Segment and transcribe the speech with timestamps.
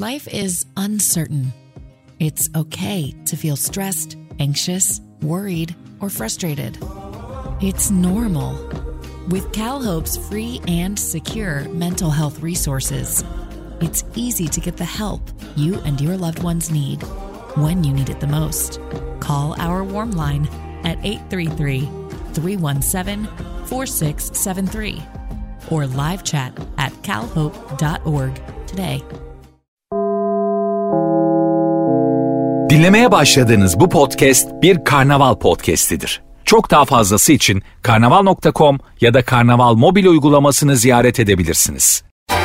[0.00, 1.52] Life is uncertain.
[2.18, 6.78] It's okay to feel stressed, anxious, worried, or frustrated.
[7.60, 8.54] It's normal.
[9.28, 13.22] With CalHope's free and secure mental health resources,
[13.82, 15.20] it's easy to get the help
[15.54, 17.02] you and your loved ones need
[17.58, 18.80] when you need it the most.
[19.20, 20.48] Call our warm line
[20.82, 21.80] at 833
[22.32, 23.26] 317
[23.66, 25.02] 4673
[25.70, 29.02] or live chat at calhope.org today.
[32.70, 36.22] Dinlemeye başladığınız bu podcast bir karnaval podcastidir.
[36.44, 42.02] Çok daha fazlası için karnaval.com ya da karnaval mobil uygulamasını ziyaret edebilirsiniz.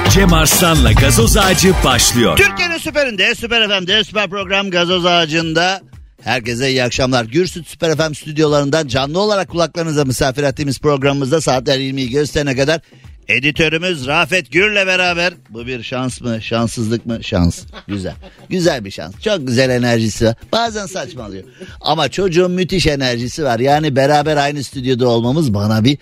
[0.10, 2.38] Cem Arslan'la gazoz ağacı başlıyor.
[2.38, 5.82] Türkiye'nin süperinde, süper FM'de, süper program Gazoz Ağacı'nda.
[6.24, 7.26] Herkese iyi akşamlar.
[7.26, 12.82] Gürsüt Süper FM stüdyolarından canlı olarak kulaklarınıza misafir ettiğimiz programımızda saatler 20'yi gösterene kadar
[13.28, 15.34] editörümüz Rafet Gür'le beraber.
[15.50, 17.24] Bu bir şans mı, şanssızlık mı?
[17.24, 17.64] Şans.
[17.88, 18.14] Güzel.
[18.50, 19.22] Güzel bir şans.
[19.22, 20.36] Çok güzel enerjisi var.
[20.52, 21.44] Bazen saçmalıyor.
[21.82, 23.60] Ama çocuğun müthiş enerjisi var.
[23.60, 25.98] Yani beraber aynı stüdyoda olmamız bana bir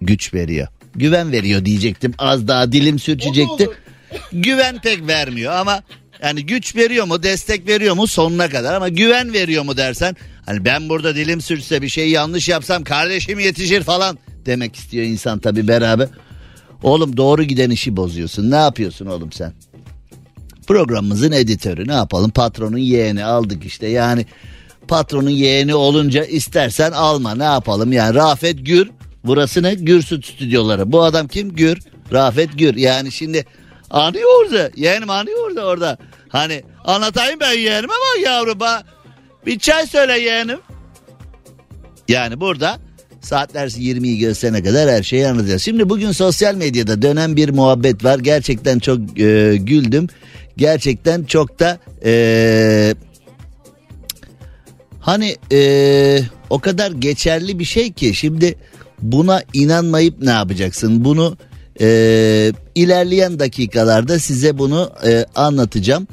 [0.00, 0.68] güç veriyor.
[0.94, 2.14] Güven veriyor diyecektim.
[2.18, 3.68] Az daha dilim sürçecekti.
[4.32, 5.82] Güven pek vermiyor ama
[6.22, 10.64] yani güç veriyor mu, destek veriyor mu sonuna kadar ama güven veriyor mu dersen hani
[10.64, 15.68] ben burada dilim sürçse bir şey yanlış yapsam kardeşim yetişir falan demek istiyor insan tabi
[15.68, 16.08] beraber.
[16.84, 18.50] Oğlum doğru giden işi bozuyorsun.
[18.50, 19.52] Ne yapıyorsun oğlum sen?
[20.66, 22.30] Programımızın editörü ne yapalım?
[22.30, 23.86] Patronun yeğeni aldık işte.
[23.86, 24.26] Yani
[24.88, 27.92] patronun yeğeni olunca istersen alma ne yapalım?
[27.92, 28.90] Yani Rafet Gür
[29.24, 29.74] burası ne?
[29.74, 30.92] Gürsüt stüdyoları.
[30.92, 31.54] Bu adam kim?
[31.54, 31.78] Gür.
[32.12, 32.76] Rafet Gür.
[32.76, 33.44] Yani şimdi
[33.90, 34.70] anıyor orada.
[34.76, 35.98] Yeğenim anıyor orada orada.
[36.28, 38.58] Hani anlatayım ben yeğenime bak yavrum.
[39.46, 40.58] Bir çay söyle yeğenim.
[42.08, 42.78] Yani burada
[43.24, 45.62] saatler 20'yi gösterene kadar her şeyi anlatacağız.
[45.62, 48.18] Şimdi bugün sosyal medyada dönen bir muhabbet var.
[48.18, 50.06] Gerçekten çok e, güldüm.
[50.56, 52.94] Gerçekten çok da e,
[55.00, 58.56] hani e, o kadar geçerli bir şey ki şimdi
[59.02, 61.04] buna inanmayıp ne yapacaksın?
[61.04, 61.36] Bunu
[61.80, 61.86] e,
[62.74, 66.08] ilerleyen dakikalarda size bunu e, anlatacağım.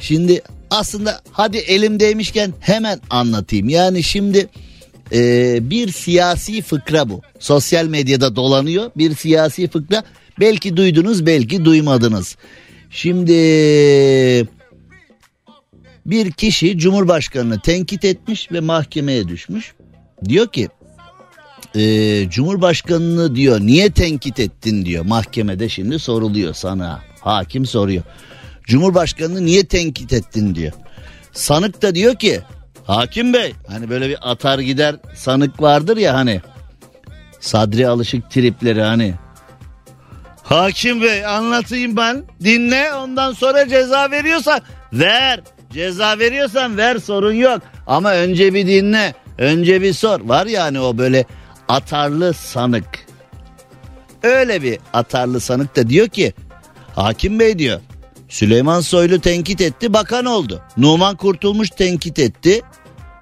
[0.00, 3.68] Şimdi aslında hadi elimdeymişken hemen anlatayım.
[3.68, 4.48] Yani şimdi
[5.12, 7.20] e, bir siyasi fıkra bu.
[7.38, 10.02] Sosyal medyada dolanıyor bir siyasi fıkra.
[10.40, 12.36] Belki duydunuz belki duymadınız.
[12.90, 13.32] Şimdi
[16.06, 19.72] bir kişi Cumhurbaşkanını tenkit etmiş ve mahkemeye düşmüş.
[20.24, 20.68] Diyor ki
[21.74, 28.02] e, Cumhurbaşkanını diyor niye tenkit ettin diyor mahkemede şimdi soruluyor sana hakim soruyor.
[28.64, 30.72] Cumhurbaşkanını niye tenkit ettin diyor.
[31.32, 32.40] Sanık da diyor ki
[32.86, 36.40] hakim bey hani böyle bir atar gider sanık vardır ya hani
[37.42, 39.14] Sadri alışık tripleri hani.
[40.42, 44.60] Hakim bey anlatayım ben dinle ondan sonra ceza veriyorsan
[44.92, 45.40] ver.
[45.72, 50.98] Ceza veriyorsan ver sorun yok ama önce bir dinle önce bir sor var yani o
[50.98, 51.24] böyle
[51.68, 53.06] atarlı sanık.
[54.22, 56.32] Öyle bir atarlı sanık da diyor ki
[56.94, 57.80] hakim bey diyor
[58.32, 60.62] Süleyman Soylu tenkit etti bakan oldu.
[60.76, 62.62] Numan Kurtulmuş tenkit etti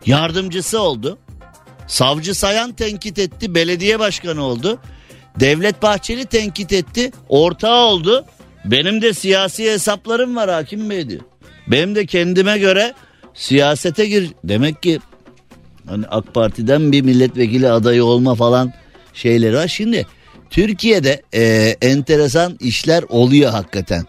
[0.06, 1.18] yardımcısı oldu.
[1.86, 4.78] Savcı Sayan tenkit etti belediye başkanı oldu.
[5.40, 8.24] Devlet Bahçeli tenkit etti ortağı oldu.
[8.64, 11.22] Benim de siyasi hesaplarım var hakim bey diyor.
[11.66, 12.94] Benim de kendime göre
[13.34, 14.30] siyasete gir.
[14.44, 14.98] Demek ki
[15.86, 18.72] hani AK Parti'den bir milletvekili adayı olma falan
[19.14, 19.68] şeyleri var.
[19.68, 20.06] Şimdi
[20.50, 21.42] Türkiye'de e,
[21.82, 24.06] enteresan işler oluyor hakikaten.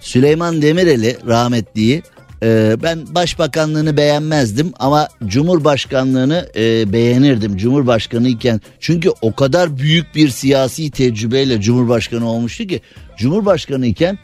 [0.00, 2.02] Süleyman Demirel'i rahmetliyi
[2.42, 8.60] e, ben başbakanlığını beğenmezdim ama cumhurbaşkanlığını e, beğenirdim cumhurbaşkanı iken.
[8.80, 12.80] Çünkü o kadar büyük bir siyasi tecrübeyle cumhurbaşkanı olmuştu ki
[13.18, 14.18] cumhurbaşkanı iken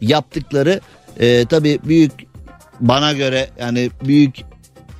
[0.00, 0.80] yaptıkları
[1.20, 2.12] e, tabii büyük
[2.80, 4.34] bana göre yani büyük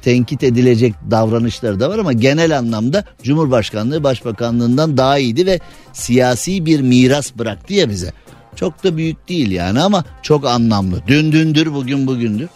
[0.03, 5.61] tenkit edilecek davranışları da var ama genel anlamda Cumhurbaşkanlığı Başbakanlığından daha iyiydi ve
[5.93, 8.13] siyasi bir miras bıraktı ya bize.
[8.57, 11.03] Çok da büyük değil yani ama çok anlamlı.
[11.07, 12.49] Dün dündür bugün bugündür.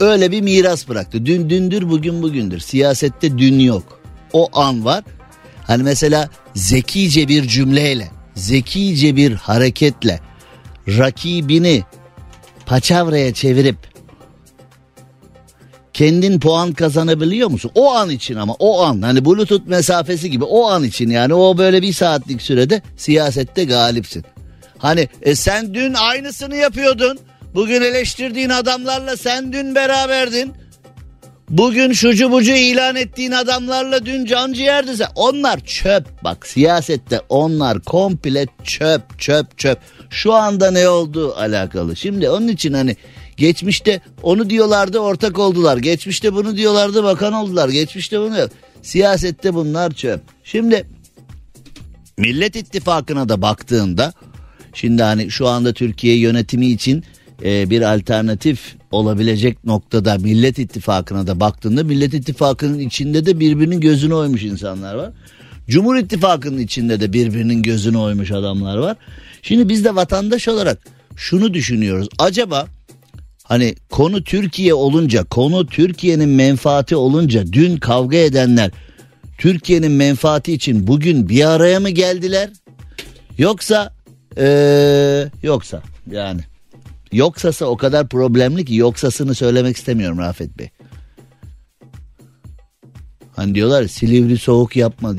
[0.00, 1.26] Öyle bir miras bıraktı.
[1.26, 2.58] Dün dündür bugün bugündür.
[2.58, 4.00] Siyasette dün yok.
[4.32, 5.04] O an var.
[5.64, 10.20] Hani mesela zekice bir cümleyle, zekice bir hareketle
[10.88, 11.84] rakibini
[12.66, 13.76] paçavraya çevirip
[15.98, 17.70] kendin puan kazanabiliyor musun?
[17.74, 21.58] O an için ama o an hani bluetooth mesafesi gibi o an için yani o
[21.58, 24.24] böyle bir saatlik sürede siyasette galipsin.
[24.78, 27.18] Hani e, sen dün aynısını yapıyordun.
[27.54, 30.52] Bugün eleştirdiğin adamlarla sen dün beraberdin.
[31.50, 35.08] Bugün şucu bucu ilan ettiğin adamlarla dün can ciğerdi sen.
[35.14, 39.78] Onlar çöp bak siyasette onlar komple çöp çöp çöp.
[40.10, 41.96] Şu anda ne olduğu alakalı.
[41.96, 42.96] Şimdi onun için hani
[43.38, 45.76] geçmişte onu diyorlardı ortak oldular.
[45.76, 47.68] Geçmişte bunu diyorlardı bakan oldular.
[47.68, 48.36] Geçmişte bunu
[48.82, 50.20] siyasette bunlar çöp.
[50.44, 50.86] Şimdi
[52.18, 54.12] Millet İttifakı'na da baktığında
[54.74, 57.04] şimdi hani şu anda Türkiye yönetimi için
[57.44, 64.14] e, bir alternatif olabilecek noktada Millet İttifakı'na da baktığında Millet İttifakı'nın içinde de birbirinin gözünü
[64.14, 65.10] oymuş insanlar var.
[65.68, 68.96] Cumhur İttifakı'nın içinde de birbirinin gözünü oymuş adamlar var.
[69.42, 70.78] Şimdi biz de vatandaş olarak
[71.16, 72.08] şunu düşünüyoruz.
[72.18, 72.66] Acaba
[73.48, 78.70] hani konu Türkiye olunca, konu Türkiye'nin menfaati olunca dün kavga edenler
[79.38, 82.50] Türkiye'nin menfaati için bugün bir araya mı geldiler?
[83.38, 83.94] Yoksa
[84.38, 86.40] ee, yoksa yani
[87.12, 90.70] yoksası o kadar problemli ki yoksasını söylemek istemiyorum Rafet Bey.
[93.36, 95.14] Hani diyorlar Silivri soğuk yapma.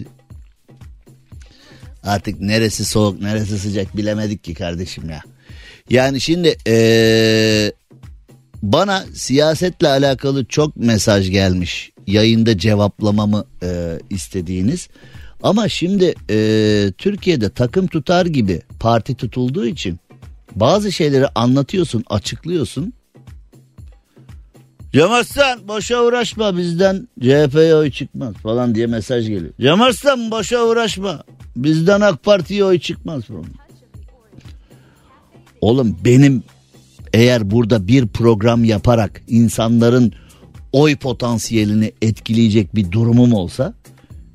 [2.04, 5.22] Artık neresi soğuk neresi sıcak bilemedik ki kardeşim ya.
[5.90, 7.72] Yani şimdi ee,
[8.62, 14.90] bana siyasetle alakalı çok mesaj gelmiş yayında cevaplamamı e, istediğiniz.
[15.44, 20.00] Ama şimdi e, Türkiye'de takım tutar gibi parti tutulduğu için
[20.56, 22.94] bazı şeyleri anlatıyorsun, açıklıyorsun.
[24.94, 29.54] Cem Arslan boşa uğraşma bizden CHP'ye oy çıkmaz falan diye mesaj geliyor.
[29.62, 31.24] Cem Arslan boşa uğraşma
[31.56, 33.46] bizden AK Parti'ye oy çıkmaz falan.
[35.62, 36.44] Oğlum benim
[37.14, 40.14] eğer burada bir program yaparak insanların
[40.72, 43.74] oy potansiyelini etkileyecek bir durumum olsa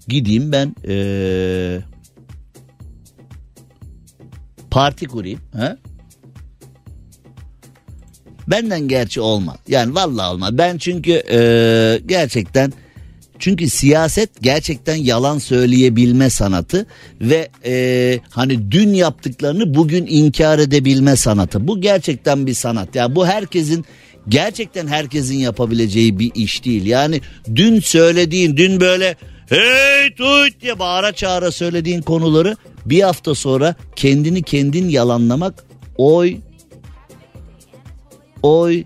[0.09, 1.81] gideyim ben ee,
[4.71, 5.41] parti kurayım.
[5.57, 5.77] He?
[8.49, 9.57] Benden gerçi olmaz.
[9.69, 10.59] Yani vallahi olmaz.
[10.59, 12.73] Ben çünkü ee, gerçekten
[13.45, 16.87] çünkü siyaset gerçekten yalan söyleyebilme sanatı
[17.21, 21.69] ve e, hani dün yaptıklarını bugün inkar edebilme sanatı.
[21.69, 22.95] Bu gerçekten bir sanat.
[22.95, 23.85] Ya yani bu herkesin
[24.29, 26.87] gerçekten herkesin yapabileceği bir iş değil.
[26.87, 27.21] Yani
[27.55, 29.17] dün söylediğin, dün böyle
[29.49, 32.57] hey tut diye bağıra çağıra söylediğin konuları
[32.87, 35.65] bir hafta sonra kendini kendin yalanlamak
[35.97, 36.37] oy
[38.43, 38.85] oy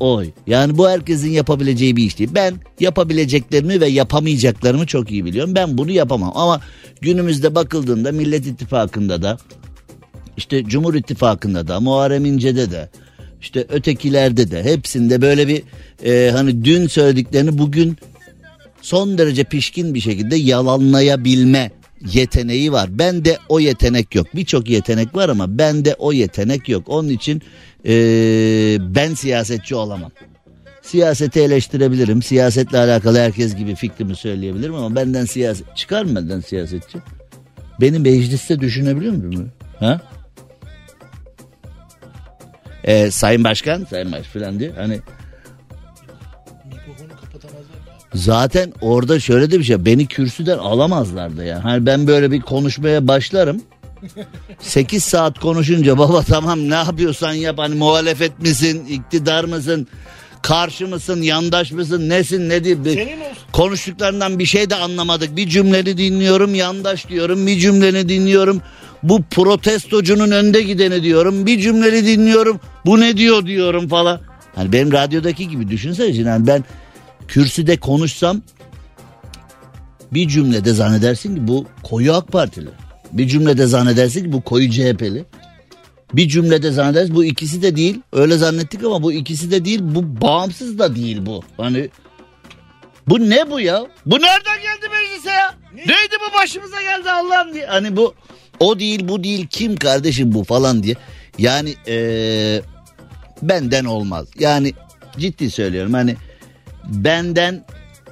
[0.00, 0.30] oy.
[0.46, 2.30] Yani bu herkesin yapabileceği bir iş değil.
[2.34, 5.54] Ben yapabileceklerimi ve yapamayacaklarımı çok iyi biliyorum.
[5.54, 6.60] Ben bunu yapamam ama
[7.00, 9.38] günümüzde bakıldığında Millet İttifakı'nda da
[10.36, 12.88] işte Cumhur İttifakı'nda da Muharrem İnce'de de
[13.40, 15.62] işte ötekilerde de hepsinde böyle bir
[16.04, 17.96] e, hani dün söylediklerini bugün
[18.82, 21.70] son derece pişkin bir şekilde yalanlayabilme
[22.12, 22.98] yeteneği var.
[22.98, 24.26] Ben de o yetenek yok.
[24.34, 26.84] Birçok yetenek var ama ben de o yetenek yok.
[26.86, 27.42] Onun için
[27.86, 27.94] e,
[28.80, 30.10] ben siyasetçi olamam.
[30.82, 32.22] Siyaseti eleştirebilirim.
[32.22, 36.98] Siyasetle alakalı herkes gibi fikrimi söyleyebilirim ama benden siyaset çıkar mı benden siyasetçi?
[37.80, 39.50] Beni mecliste düşünebiliyor musun?
[39.78, 40.00] Ha?
[42.84, 44.74] Ee, Sayın Başkan, Sayın Başkan falan diyor.
[44.76, 45.00] Hani
[48.14, 51.64] Zaten orada şöyle de bir şey beni kürsüden alamazlardı ya.
[51.64, 53.62] Hani ben böyle bir konuşmaya başlarım.
[54.60, 59.88] 8 saat konuşunca baba tamam ne yapıyorsan yap hani muhalefet misin iktidar mısın
[60.44, 63.08] karşı mısın yandaş mısın nesin ne diye bir,
[63.52, 65.36] konuştuklarından bir şey de anlamadık.
[65.36, 68.62] Bir cümleni dinliyorum yandaş diyorum bir cümleni dinliyorum
[69.02, 74.20] bu protestocunun önde gideni diyorum bir cümleni dinliyorum bu ne diyor diyorum falan.
[74.54, 76.64] Hani benim radyodaki gibi düşünsene yani ben
[77.28, 78.42] kürsüde konuşsam
[80.12, 82.68] bir cümlede zannedersin ki bu koyu AK Partili.
[83.14, 85.24] Bir cümlede zannedersin ki bu koyu CHP'li.
[86.12, 88.00] Bir cümlede zannedersin bu ikisi de değil.
[88.12, 89.80] Öyle zannettik ama bu ikisi de değil.
[89.82, 91.42] Bu bağımsız da değil bu.
[91.56, 91.88] Hani
[93.08, 93.86] bu ne bu ya?
[94.06, 95.54] Bu nereden geldi meclise ya?
[95.74, 95.80] Ne?
[95.80, 97.66] Neydi bu başımıza geldi Allah'ım diye.
[97.66, 98.14] Hani bu
[98.60, 100.94] o değil bu değil kim kardeşim bu falan diye.
[101.38, 102.62] Yani ee,
[103.42, 104.26] benden olmaz.
[104.38, 104.72] Yani
[105.18, 106.16] ciddi söylüyorum hani
[106.84, 107.64] benden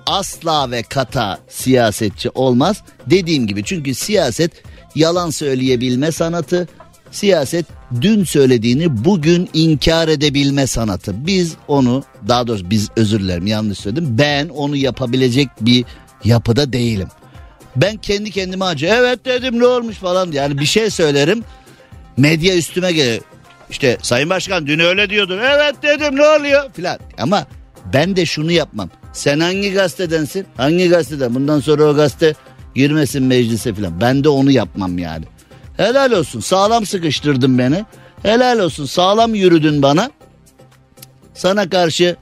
[0.06, 2.82] asla ve kata siyasetçi olmaz.
[3.06, 4.62] Dediğim gibi çünkü siyaset
[4.94, 6.68] yalan söyleyebilme sanatı.
[7.10, 7.66] Siyaset
[8.00, 11.26] dün söylediğini bugün inkar edebilme sanatı.
[11.26, 14.18] Biz onu daha doğrusu biz özür dilerim yanlış söyledim.
[14.18, 15.84] Ben onu yapabilecek bir
[16.24, 17.08] yapıda değilim.
[17.76, 21.44] Ben kendi kendime acı evet dedim ne olmuş falan yani bir şey söylerim.
[22.16, 23.20] Medya üstüme gelir.
[23.70, 25.38] İşte Sayın Başkan dün öyle diyordun.
[25.38, 26.98] Evet dedim ne oluyor filan.
[27.18, 27.46] Ama
[27.92, 28.90] ben de şunu yapmam.
[29.12, 30.46] Sen hangi gazetedensin?
[30.56, 31.34] Hangi gazeteden?
[31.34, 32.34] Bundan sonra o gazete
[32.74, 34.00] girmesin meclise falan.
[34.00, 35.24] Ben de onu yapmam yani.
[35.76, 37.84] Helal olsun sağlam sıkıştırdın beni.
[38.22, 40.10] Helal olsun sağlam yürüdün bana.
[41.34, 42.16] Sana karşı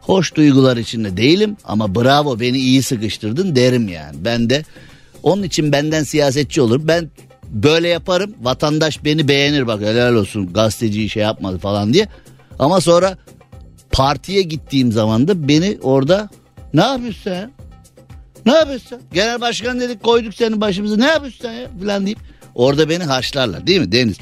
[0.00, 4.16] hoş duygular içinde değilim ama bravo beni iyi sıkıştırdın derim yani.
[4.24, 4.64] Ben de
[5.22, 6.80] onun için benden siyasetçi olur.
[6.84, 7.10] Ben
[7.48, 8.34] böyle yaparım.
[8.42, 12.08] Vatandaş beni beğenir bak helal olsun gazeteci şey yapmadı falan diye.
[12.58, 13.18] Ama sonra
[13.90, 16.28] partiye gittiğim zaman da beni orada
[16.74, 17.57] ne yapıyorsun sen?
[18.46, 19.00] Ne yapıyorsun sen?
[19.12, 22.18] Genel başkan dedik koyduk seni başımıza ne yapıyorsun sen ya falan deyip
[22.54, 24.16] orada beni haşlarlar değil mi Deniz?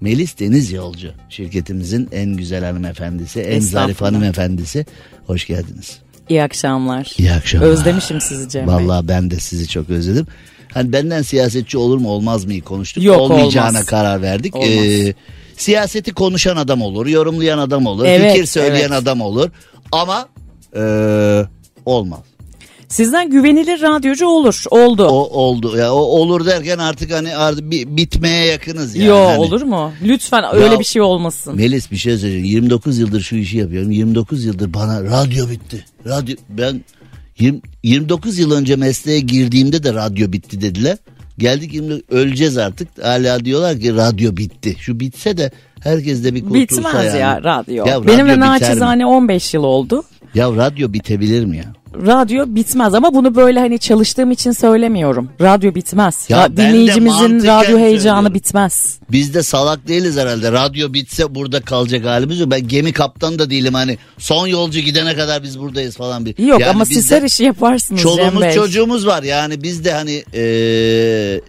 [0.00, 4.86] Melis Deniz Yolcu şirketimizin en güzel hanımefendisi, en zarif hanımefendisi.
[5.26, 5.98] Hoş geldiniz.
[6.28, 7.14] İyi akşamlar.
[7.18, 7.66] İyi akşamlar.
[7.66, 8.74] Özlemişim sizi Cem Bey.
[8.74, 10.26] Vallahi ben de sizi çok özledim.
[10.74, 13.04] Hani benden siyasetçi olur mu olmaz mı konuştuk.
[13.04, 13.86] Yok, Olmayacağına olmaz.
[13.86, 14.56] karar verdik.
[14.56, 14.68] Olmaz.
[14.68, 15.14] Ee,
[15.56, 18.92] siyaseti konuşan adam olur, yorumlayan adam olur, Evet, fikir söyleyen evet.
[19.02, 19.50] adam olur.
[19.92, 20.28] Ama
[20.76, 21.42] ee,
[21.86, 22.20] olmaz.
[22.92, 24.64] Sizden güvenilir radyocu olur.
[24.70, 25.04] Oldu.
[25.06, 25.76] O oldu.
[25.76, 29.08] Ya o olur derken artık hani artık bi- bitmeye yakınız yani.
[29.08, 29.92] Yo Hani- olur mu?
[30.04, 31.56] Lütfen öyle bir şey olmasın.
[31.56, 32.44] Melis bir şey söyleyeceğim.
[32.46, 33.90] 29 yıldır şu işi yapıyorum.
[33.90, 35.84] 29 yıldır bana radyo bitti.
[36.06, 36.84] Radyo ben
[37.38, 40.98] 20 29 yıl önce mesleğe girdiğimde de radyo bitti dediler.
[41.38, 42.88] Geldik 20 öleceğiz artık.
[43.04, 44.76] Hala diyorlar ki radyo bitti.
[44.80, 47.18] Şu bitse de herkes de bir kurtulsa Bitmez yani.
[47.18, 47.86] ya radyo.
[47.86, 48.40] Ya Benim radyo mi?
[48.40, 50.02] naçizane 15 yıl oldu.
[50.34, 51.72] Ya radyo bitebilir mi ya?
[51.94, 55.28] Radyo bitmez ama bunu böyle hani çalıştığım için söylemiyorum.
[55.40, 56.26] Radyo bitmez.
[56.28, 58.34] Ya Ra- dinleyicimizin radyo heyecanı söylüyorum.
[58.34, 58.98] bitmez.
[59.10, 60.52] Biz de salak değiliz herhalde.
[60.52, 62.50] Radyo bitse burada kalacak halimiz yok.
[62.50, 66.38] Ben gemi kaptanı da değilim hani son yolcu gidene kadar biz buradayız falan bir.
[66.38, 71.40] Yok Yani ama siz her işi yaparsınız Çoluğumuz çocuğumuz var yani biz de hani eee,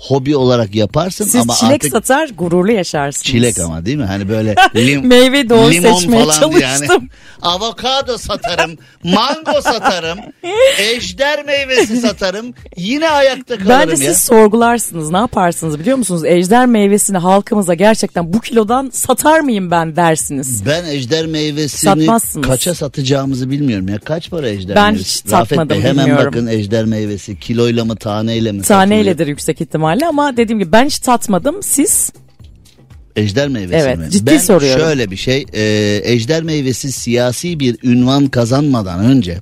[0.00, 3.24] hobi olarak yaparsın Siz ama çilek artık satar gururlu yaşarsınız.
[3.24, 4.04] çilek ama değil mi?
[4.04, 6.76] Hani böyle lim, Meyve doğru limon seçmeye falan diye yani.
[6.78, 7.08] çalıştım.
[7.42, 8.70] Avokado satarım,
[9.04, 10.18] mango satarım,
[10.78, 12.54] ejder meyvesi satarım.
[12.76, 14.14] Yine ayakta kalırım Bence ya.
[14.14, 15.10] siz sorgularsınız.
[15.10, 16.24] Ne yaparsınız biliyor musunuz?
[16.24, 20.66] Ejder meyvesini halkımıza gerçekten bu kilodan satar mıyım ben dersiniz.
[20.66, 22.46] Ben ejder meyvesini Satmazsınız.
[22.46, 23.98] kaça satacağımızı bilmiyorum ya.
[23.98, 25.04] Kaç para ejder Ben meyvesi?
[25.10, 26.26] hiç Rafet satmadım, Bey, hemen bilmiyorum.
[26.26, 28.80] bakın ejder meyvesi kiloyla mı taneyle mi satılıyor?
[28.84, 31.62] Taneyledir yüksek ihtimalle ama dediğim gibi ben hiç tatmadım.
[31.62, 32.12] Siz
[33.16, 34.10] Ejder meyvesi Evet, mi?
[34.10, 34.80] ciddi ben soruyorum.
[34.80, 35.46] şöyle bir şey.
[35.52, 35.62] E,
[36.04, 39.38] ejder meyvesi siyasi bir ünvan kazanmadan önce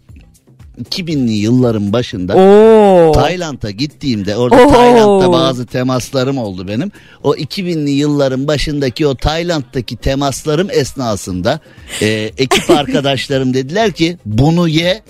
[0.84, 3.12] 2000'li yılların başında Oo.
[3.12, 4.72] Tayland'a gittiğimde orada Oo.
[4.72, 6.90] Tayland'da bazı temaslarım oldu benim.
[7.22, 11.60] O 2000'li yılların başındaki o Tayland'daki temaslarım esnasında
[12.02, 12.06] e,
[12.38, 15.02] ekip arkadaşlarım dediler ki bunu ye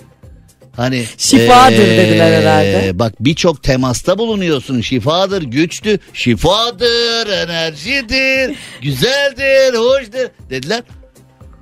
[0.79, 2.99] Hani Şifadır dediler herhalde.
[2.99, 4.81] Bak birçok temasta bulunuyorsun.
[4.81, 10.83] Şifadır, güçtü, şifadır, enerjidir, güzeldir, hoştur dediler.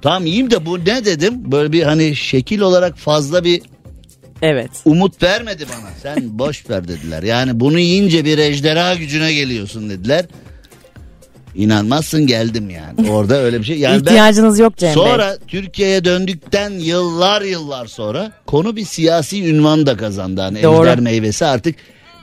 [0.02, 1.52] Tamam yiyeyim de bu ne dedim?
[1.52, 3.62] Böyle bir hani şekil olarak fazla bir
[4.42, 4.70] Evet.
[4.84, 5.90] umut vermedi bana.
[6.02, 7.22] Sen boş ver dediler.
[7.22, 10.24] Yani bunu yiyince bir ejderha gücüne geliyorsun dediler.
[11.56, 13.10] İnanmazsın geldim yani.
[13.10, 13.78] Orada öyle bir şey.
[13.78, 14.94] Yani ben İhtiyacınız yok Cem Bey.
[14.94, 20.40] sonra Türkiye'ye döndükten yıllar yıllar sonra konu bir siyasi ünvan da kazandı.
[20.40, 20.86] Hani Doğru.
[20.86, 21.74] ejder meyvesi artık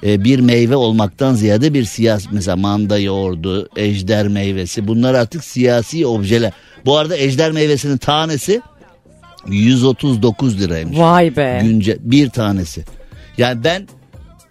[0.06, 6.08] e, bir meyve olmaktan ziyade bir siyasi mesela manda yoğurdu, ejder meyvesi bunlar artık siyasi
[6.08, 6.52] objeler.
[6.86, 8.62] Bu arada ejder meyvesinin tanesi
[9.48, 10.98] 139 liraymış.
[11.00, 11.60] Vay be.
[11.64, 12.84] Günce bir tanesi.
[13.38, 13.88] Yani ben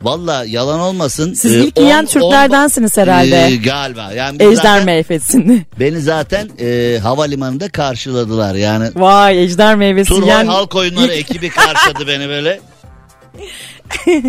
[0.02, 1.34] valla yalan olmasın.
[1.34, 3.46] Siz e, ilk yiyen on- Türklerdensiniz on- herhalde.
[3.46, 4.12] e, galiba.
[4.12, 5.62] Yani Ejder zaten meyvesini.
[5.80, 8.54] Beni zaten e, havalimanında karşıladılar.
[8.54, 10.46] Yani Vay ejder meyvesi Turhal yiyen.
[10.46, 12.60] Halk Oyunları ekibi karşıladı beni böyle.
[14.08, 14.22] E,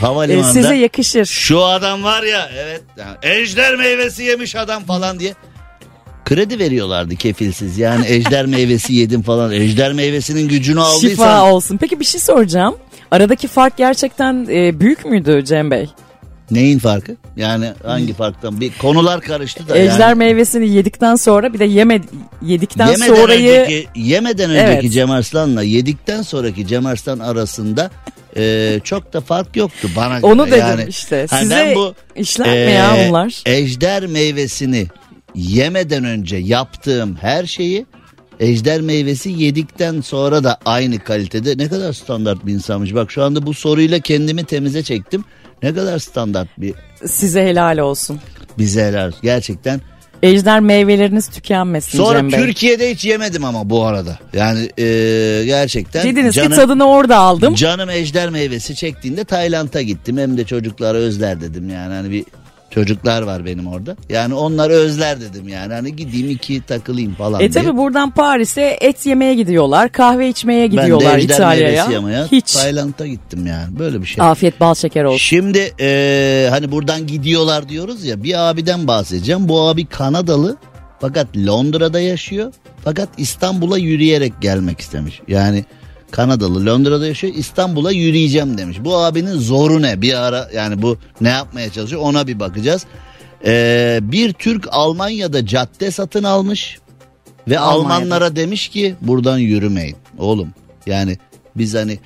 [0.00, 0.52] Havalimanında.
[0.52, 1.24] size yakışır.
[1.24, 5.34] Şu adam var ya evet yani ejder meyvesi yemiş adam falan diye.
[6.24, 7.78] Kredi veriyorlardı kefilsiz.
[7.78, 9.52] Yani ejder meyvesi yedim falan.
[9.52, 11.08] Ejder meyvesinin gücünü aldıysan.
[11.08, 11.76] Şifa olsun.
[11.76, 12.76] Peki bir şey soracağım.
[13.12, 15.90] Aradaki fark gerçekten e, büyük müydü Cem Bey?
[16.50, 17.16] Neyin farkı?
[17.36, 18.60] Yani hangi farktan?
[18.60, 19.78] Bir konular karıştı da.
[19.78, 20.14] Ejder yani.
[20.18, 22.00] meyvesini yedikten sonra bir de yeme
[22.42, 24.92] yedikten Yemeden sonrayı önceki, yemeden önceki Evet.
[24.92, 27.90] Cem Arslan'la yedikten sonraki Cem Arslan arasında
[28.36, 30.32] e, çok da fark yoktu bana göre.
[30.32, 31.26] onu dedim yani, işte.
[31.28, 33.42] Size bu işler mi ya e, bunlar?
[33.46, 34.86] Ejder meyvesini
[35.34, 37.86] yemeden önce yaptığım her şeyi
[38.42, 42.94] ejder meyvesi yedikten sonra da aynı kalitede ne kadar standart bir insanmış.
[42.94, 45.24] Bak şu anda bu soruyla kendimi temize çektim.
[45.62, 46.74] Ne kadar standart bir
[47.06, 48.20] Size helal olsun.
[48.58, 49.12] bize helal.
[49.22, 49.80] Gerçekten
[50.22, 52.40] Ejder meyveleriniz tükenmesin Sonra Cem Bey.
[52.40, 54.18] Türkiye'de hiç yemedim ama bu arada.
[54.32, 54.84] Yani e,
[55.46, 57.54] gerçekten Dediniz canım, ki tadını orada aldım.
[57.54, 60.18] canım ejder meyvesi çektiğinde Tayland'a gittim.
[60.18, 62.24] Hem de çocukları özler dedim yani hani bir
[62.74, 63.96] çocuklar var benim orada.
[64.08, 67.64] Yani onlar özler dedim yani hani gideyim iki takılayım falan E diye.
[67.64, 71.86] tabi buradan Paris'e et yemeye gidiyorlar, kahve içmeye ben de gidiyorlar İtalya'ya.
[71.86, 72.52] meyvesi yemeye Hiç.
[72.52, 74.24] Tayland'a gittim yani böyle bir şey.
[74.24, 75.18] Afiyet bal şeker olsun.
[75.18, 79.48] Şimdi e, hani buradan gidiyorlar diyoruz ya bir abiden bahsedeceğim.
[79.48, 80.56] Bu abi Kanadalı
[81.00, 82.52] fakat Londra'da yaşıyor.
[82.84, 85.20] Fakat İstanbul'a yürüyerek gelmek istemiş.
[85.28, 85.64] Yani
[86.12, 88.78] Kanadalı Londra'da yaşıyor İstanbul'a yürüyeceğim demiş.
[88.80, 92.86] Bu abinin zoru ne bir ara yani bu ne yapmaya çalışıyor ona bir bakacağız.
[93.44, 96.78] Ee, bir Türk Almanya'da cadde satın almış
[97.48, 97.94] ve Almanya'da.
[97.94, 100.48] Almanlara demiş ki buradan yürümeyin oğlum.
[100.86, 101.18] Yani
[101.56, 101.98] biz hani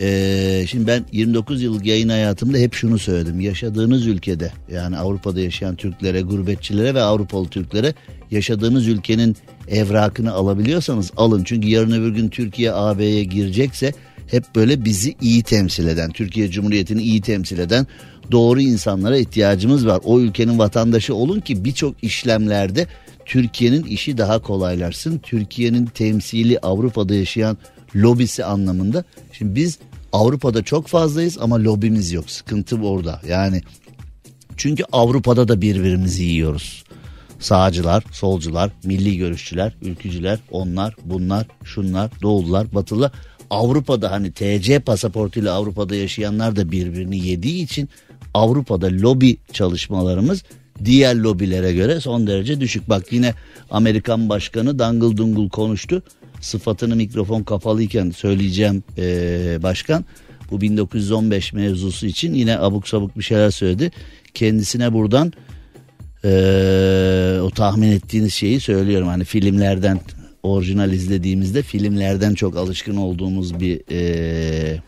[0.00, 3.40] ee, şimdi ben 29 yıllık yayın hayatımda hep şunu söyledim.
[3.40, 7.94] Yaşadığınız ülkede yani Avrupa'da yaşayan Türklere, gurbetçilere ve Avrupalı Türklere
[8.30, 9.36] yaşadığınız ülkenin
[9.68, 11.44] evrakını alabiliyorsanız alın.
[11.44, 13.92] Çünkü yarın öbür gün Türkiye AB'ye girecekse
[14.26, 17.86] hep böyle bizi iyi temsil eden, Türkiye Cumhuriyeti'ni iyi temsil eden
[18.32, 20.00] doğru insanlara ihtiyacımız var.
[20.04, 22.86] O ülkenin vatandaşı olun ki birçok işlemlerde
[23.24, 25.18] Türkiye'nin işi daha kolaylaşsın.
[25.18, 27.56] Türkiye'nin temsili Avrupa'da yaşayan
[27.96, 29.04] lobisi anlamında.
[29.32, 29.78] Şimdi biz
[30.12, 32.30] Avrupa'da çok fazlayız ama lobimiz yok.
[32.30, 33.20] Sıkıntı orada.
[33.28, 33.62] Yani
[34.56, 36.84] çünkü Avrupa'da da birbirimizi yiyoruz.
[37.38, 43.12] Sağcılar, solcular, milli görüşçüler, ülkücüler, onlar, bunlar, şunlar, doğullar, batılılar.
[43.50, 47.88] Avrupa'da hani TC pasaportuyla Avrupa'da yaşayanlar da birbirini yediği için
[48.34, 50.42] Avrupa'da lobi çalışmalarımız
[50.84, 52.88] diğer lobilere göre son derece düşük.
[52.88, 53.34] Bak yine
[53.70, 56.02] Amerikan başkanı dangıl dungul konuştu.
[56.40, 60.04] Sıfatını mikrofon kapalıyken söyleyeceğim eee, başkan.
[60.50, 63.90] Bu 1915 mevzusu için yine abuk sabuk bir şeyler söyledi.
[64.34, 65.32] Kendisine buradan
[66.24, 69.08] eee, o tahmin ettiğiniz şeyi söylüyorum.
[69.08, 70.00] Hani filmlerden
[70.42, 74.82] orijinal izlediğimizde filmlerden çok alışkın olduğumuz bir eee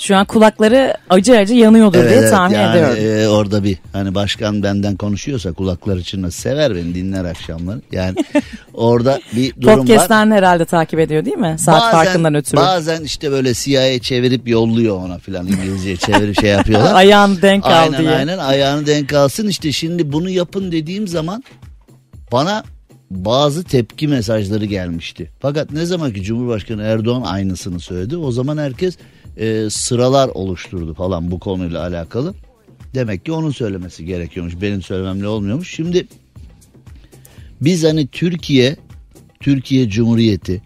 [0.00, 2.96] Şu an kulakları acı acı yanıyordur diye tahmin yani, ediyorum.
[3.04, 7.80] e, orada bir hani başkan benden konuşuyorsa kulaklar için sever beni dinler akşamları.
[7.92, 8.14] Yani
[8.74, 9.76] orada bir durum var.
[9.76, 11.56] Podcast'ten herhalde takip ediyor değil mi?
[11.58, 12.60] Saat farkından ötürü.
[12.60, 16.94] Bazen işte böyle CIA çevirip yolluyor ona filan İngilizce çevirip şey yapıyorlar.
[16.94, 18.10] Ayağını denk al aynen diye.
[18.10, 21.44] aynen ayağını denk alsın işte şimdi bunu yapın dediğim zaman
[22.32, 22.64] bana
[23.10, 25.30] bazı tepki mesajları gelmişti.
[25.40, 28.96] Fakat ne zaman ki Cumhurbaşkanı Erdoğan aynısını söyledi o zaman herkes
[29.36, 32.34] e, sıralar oluşturdu falan bu konuyla alakalı.
[32.94, 35.74] Demek ki onun söylemesi gerekiyormuş benim söylememle olmuyormuş.
[35.74, 36.06] Şimdi
[37.60, 38.76] biz hani Türkiye,
[39.40, 40.62] Türkiye Cumhuriyeti,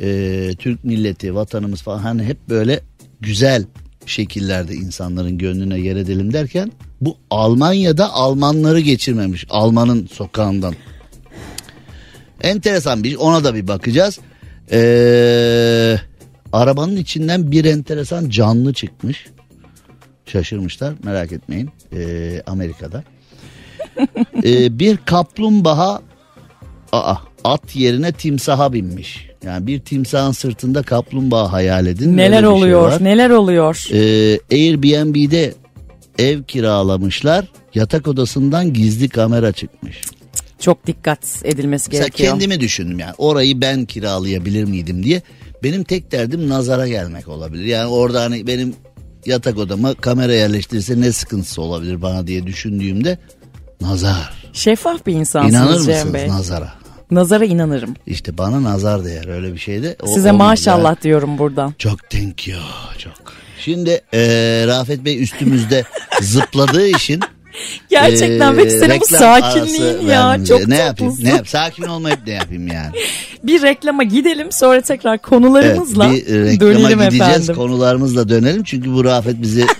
[0.00, 2.80] e, Türk milleti, vatanımız falan hani hep böyle
[3.20, 3.64] güzel
[4.06, 9.46] şekillerde insanların gönlüne yer edelim derken bu Almanya'da Almanları geçirmemiş.
[9.50, 10.74] Almanın sokağından.
[12.42, 14.18] Enteresan bir ona da bir bakacağız.
[14.72, 15.96] Ee,
[16.56, 19.26] arabanın içinden bir enteresan canlı çıkmış.
[20.26, 23.04] Şaşırmışlar merak etmeyin Ee, Amerika'da.
[24.44, 26.00] Ee, bir kaplumbağa
[26.92, 27.14] aa,
[27.44, 29.26] at yerine timsaha binmiş.
[29.44, 32.08] Yani bir timsahın sırtında kaplumbağa hayal edin.
[32.10, 32.82] Öyle Neler bir şey oluyor?
[32.82, 33.04] var.
[33.04, 33.86] neler oluyor?
[33.92, 35.54] Ee, Airbnb'de
[36.18, 37.44] ev kiralamışlar.
[37.74, 40.00] Yatak odasından gizli kamera çıkmış.
[40.60, 42.30] Çok dikkat edilmesi Mesela gerekiyor.
[42.30, 45.22] kendimi düşündüm yani orayı ben kiralayabilir miydim diye.
[45.66, 47.64] Benim tek derdim nazara gelmek olabilir.
[47.64, 48.74] Yani orada hani benim
[49.26, 53.18] yatak odama kamera yerleştirirse ne sıkıntısı olabilir bana diye düşündüğümde
[53.80, 54.34] nazar.
[54.52, 56.28] Şeffaf bir insansınız İnanır Cem mısınız Bey.
[56.28, 56.72] nazara?
[57.10, 57.94] Nazara inanırım.
[58.06, 59.96] İşte bana nazar değer öyle bir şeyde.
[60.02, 61.02] O- Size maşallah yani.
[61.02, 61.74] diyorum buradan.
[61.78, 62.58] Çok thank you
[62.98, 63.12] çok.
[63.60, 65.84] Şimdi eee, Rafet Bey üstümüzde
[66.22, 67.20] zıpladığı için
[67.90, 72.32] Gerçekten ee, peki senin bu sakinliğin ya çok ne yapayım, ne yap, sakin olmayıp ne
[72.32, 72.90] yapayım yani.
[73.42, 77.54] bir reklama gidelim sonra tekrar konularımızla evet, bir reklama dönelim gideceğiz, efendim.
[77.54, 79.66] Konularımızla dönelim çünkü bu Rafet bizi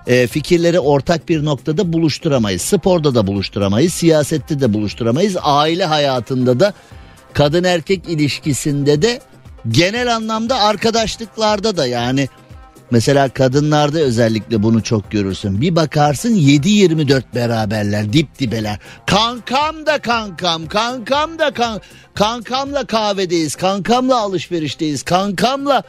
[0.07, 2.61] e, fikirleri ortak bir noktada buluşturamayız.
[2.61, 5.37] Sporda da buluşturamayız, siyasette de buluşturamayız.
[5.41, 6.73] Aile hayatında da
[7.33, 9.21] kadın erkek ilişkisinde de
[9.67, 12.27] genel anlamda arkadaşlıklarda da yani
[12.91, 15.61] mesela kadınlarda özellikle bunu çok görürsün.
[15.61, 18.79] Bir bakarsın 7-24 beraberler dip dibeler.
[19.05, 21.81] Kankam da kankam kankam da kan
[22.13, 25.83] kankamla kahvedeyiz kankamla alışverişteyiz kankamla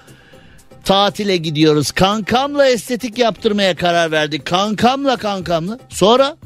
[0.85, 6.37] tatile gidiyoruz kankamla estetik yaptırmaya karar verdik kankamla kankamla sonra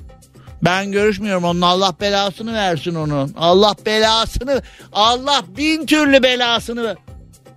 [0.63, 3.33] ben görüşmüyorum onun Allah belasını versin onun.
[3.37, 6.97] Allah belasını Allah bin türlü belasını.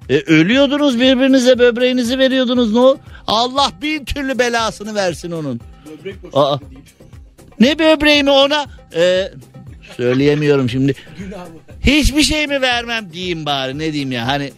[0.09, 2.97] E, ölüyordunuz birbirinize böbreğinizi veriyordunuz ne?
[3.27, 5.59] Allah bin türlü belasını versin onun.
[6.33, 6.57] Aa,
[7.59, 8.65] ne böbreği mi ona?
[8.95, 9.31] E,
[9.97, 10.95] söyleyemiyorum şimdi.
[11.81, 14.51] Hiçbir şey mi vermem diyeyim bari ne diyeyim ya hani.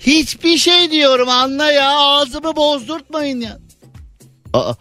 [0.00, 3.58] Hiçbir şey diyorum anla ya ağzımı bozdurtmayın ya.
[4.52, 4.74] Aa,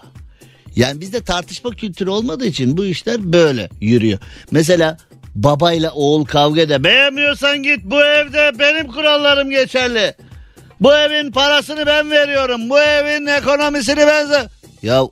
[0.75, 4.19] yani bizde tartışma kültürü olmadığı için bu işler böyle yürüyor.
[4.51, 4.97] Mesela
[5.35, 6.83] babayla oğul kavga eder.
[6.83, 10.13] Beğenmiyorsan git bu evde benim kurallarım geçerli.
[10.79, 12.69] Bu evin parasını ben veriyorum.
[12.69, 14.49] Bu evin ekonomisini ben...
[14.83, 15.03] Ya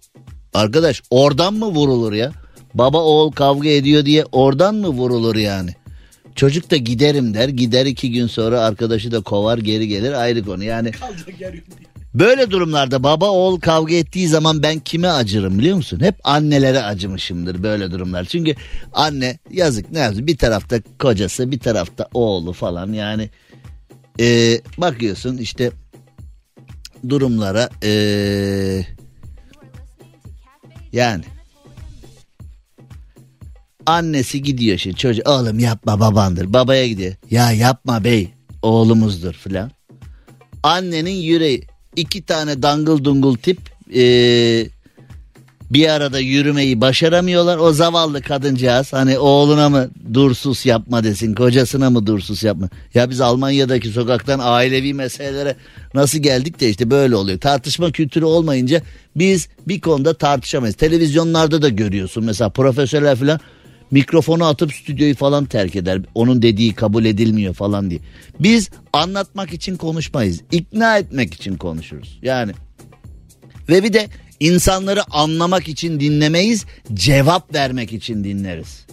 [0.54, 2.32] arkadaş oradan mı vurulur ya?
[2.74, 5.76] Baba oğul kavga ediyor diye oradan mı vurulur yani?
[6.38, 7.50] Çocuk da giderim der.
[7.50, 10.64] Gider iki gün sonra arkadaşı da kovar geri gelir ayrı konu.
[10.64, 10.92] Yani
[12.14, 16.00] Böyle durumlarda baba oğul kavga ettiği zaman ben kime acırım biliyor musun?
[16.00, 18.26] Hep annelere acımışımdır böyle durumlar.
[18.26, 18.56] Çünkü
[18.94, 23.30] anne yazık ne yapsın bir tarafta kocası bir tarafta oğlu falan yani
[24.20, 25.72] e, bakıyorsun işte
[27.10, 27.92] durumlara e,
[30.94, 31.24] yani
[33.88, 38.30] annesi gidiyor şimdi çocuk oğlum yapma babandır babaya gidiyor ya yapma bey
[38.62, 39.72] oğlumuzdur filan
[40.64, 41.64] annenin yüreği
[41.96, 43.60] iki tane dangıl dungul tip
[43.96, 44.68] e,
[45.72, 47.58] bir arada yürümeyi başaramıyorlar.
[47.58, 52.70] O zavallı kadıncağız hani oğluna mı dursus yapma desin kocasına mı dursus yapma.
[52.94, 55.56] Ya biz Almanya'daki sokaktan ailevi meselelere
[55.94, 57.40] nasıl geldik de işte böyle oluyor.
[57.40, 58.82] Tartışma kültürü olmayınca
[59.16, 60.76] biz bir konuda tartışamayız.
[60.76, 63.40] Televizyonlarda da görüyorsun mesela profesörler falan
[63.92, 66.02] mikrofonu atıp stüdyoyu falan terk eder.
[66.16, 68.00] Onun dediği kabul edilmiyor falan diye.
[68.40, 70.42] Biz anlatmak için konuşmayız.
[70.52, 72.20] İkna etmek için konuşuruz.
[72.22, 72.52] Yani
[73.70, 74.08] ve bir de
[74.40, 78.88] insanları anlamak için dinlemeyiz, cevap vermek için dinleriz.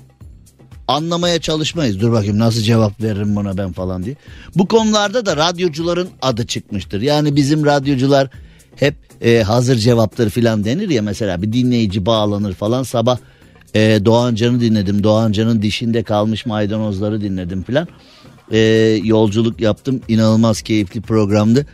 [0.89, 2.01] Anlamaya çalışmayız.
[2.01, 4.17] Dur bakayım nasıl cevap veririm buna ben falan diye.
[4.57, 7.01] Bu konularda da radyocuların adı çıkmıştır.
[7.01, 8.29] Yani bizim radyocular
[8.77, 13.19] hep e, hazır cevaptır filan denir ya mesela bir dinleyici bağlanır falan sabah
[13.75, 15.03] e, Doğancan'ı dinledim.
[15.03, 17.89] Doğancan'ın dişinde kalmış maydanozları dinledim filan.
[18.53, 18.59] E,
[19.05, 20.01] yolculuk yaptım.
[20.09, 21.67] İnanılmaz keyifli programdı.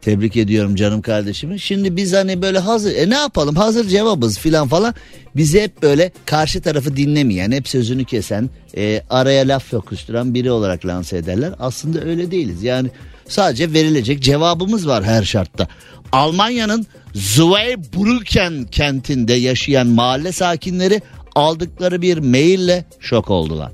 [0.00, 1.60] Tebrik ediyorum canım kardeşimi.
[1.60, 4.94] Şimdi biz hani böyle hazır e ne yapalım hazır cevabız filan falan.
[5.36, 10.86] Bizi hep böyle karşı tarafı dinlemeyen, hep sözünü kesen, e, araya laf yokuşturan biri olarak
[10.86, 11.52] lanse ederler.
[11.58, 12.62] Aslında öyle değiliz.
[12.62, 12.90] Yani
[13.28, 15.68] sadece verilecek cevabımız var her şartta.
[16.12, 21.02] Almanya'nın Zweibrücken kentinde yaşayan mahalle sakinleri
[21.34, 23.72] aldıkları bir maille şok oldular.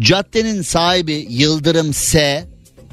[0.00, 2.44] Caddenin sahibi Yıldırım S.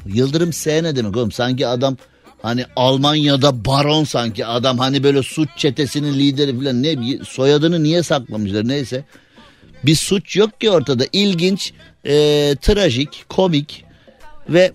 [0.05, 1.31] Yıldırım S ne demek oğlum?
[1.31, 1.97] Sanki adam
[2.41, 8.67] hani Almanya'da baron sanki adam hani böyle suç çetesinin lideri falan ne soyadını niye saklamışlar
[8.67, 9.05] neyse.
[9.83, 11.73] Bir suç yok ki ortada ilginç,
[12.05, 12.13] e,
[12.61, 13.85] trajik, komik
[14.49, 14.71] ve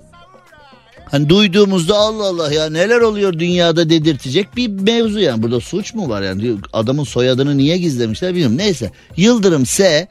[1.10, 5.42] Hani duyduğumuzda Allah Allah ya neler oluyor dünyada dedirtecek bir mevzu yani.
[5.42, 8.58] Burada suç mu var yani adamın soyadını niye gizlemişler bilmiyorum.
[8.58, 10.08] Neyse Yıldırım S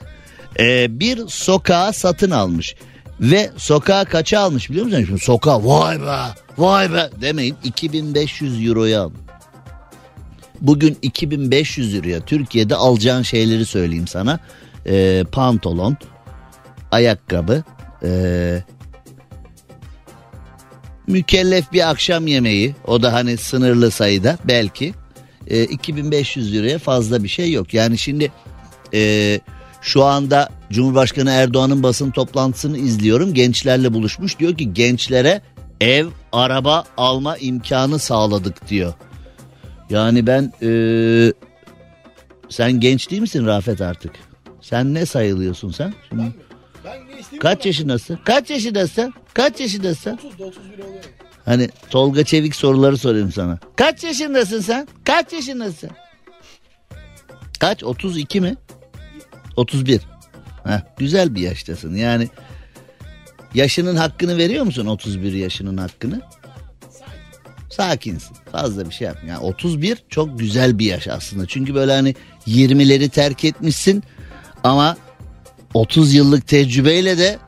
[0.60, 2.76] e, bir sokağı satın almış.
[3.20, 5.04] Ve sokağı kaça almış biliyor musun?
[5.06, 6.18] Şimdi sokağı vay be
[6.58, 9.20] vay be demeyin 2500 euroya almış.
[10.62, 14.40] Bugün 2500 euroya Türkiye'de alacağın şeyleri söyleyeyim sana.
[14.86, 15.98] E, pantolon,
[16.92, 17.64] ayakkabı,
[18.04, 18.64] e,
[21.08, 24.94] mükellef bir akşam yemeği o da hani sınırlı sayıda belki
[25.48, 27.74] e, 2500 liraya fazla bir şey yok.
[27.74, 28.32] Yani şimdi
[28.94, 29.40] e,
[29.82, 35.42] şu anda Cumhurbaşkanı Erdoğan'ın basın toplantısını izliyorum gençlerle buluşmuş diyor ki gençlere
[35.82, 38.94] ev araba alma imkanı sağladık diyor.
[39.90, 40.70] Yani ben e,
[42.50, 44.12] sen genç değil misin Rafet artık?
[44.62, 45.94] Sen ne sayılıyorsun sen?
[46.10, 46.24] Şimdi...
[47.40, 48.20] Kaç yaşındasın?
[48.26, 49.14] Kaç yaşındasın?
[49.34, 50.20] Kaç yaşındasın?
[51.46, 53.60] Hani Tolga Çevik soruları sorayım sana.
[53.76, 54.88] Kaç yaşındasın sen?
[55.06, 55.90] Kaç yaşındasın?
[57.60, 57.84] Kaç?
[57.84, 58.56] 32 mi?
[59.56, 60.02] 31.
[60.64, 61.96] Heh, güzel bir yaştasın.
[61.96, 62.30] Yani
[63.54, 66.22] yaşının hakkını veriyor musun 31 yaşının hakkını?
[67.72, 68.36] Sakinsin.
[68.52, 69.30] Fazla bir şey yapma.
[69.30, 71.46] Yani 31 çok güzel bir yaş aslında.
[71.46, 72.16] Çünkü böyle hani
[72.48, 74.04] 20'leri terk etmişsin
[74.64, 74.98] ama
[75.76, 77.40] 30 yıllık tecrübeyle de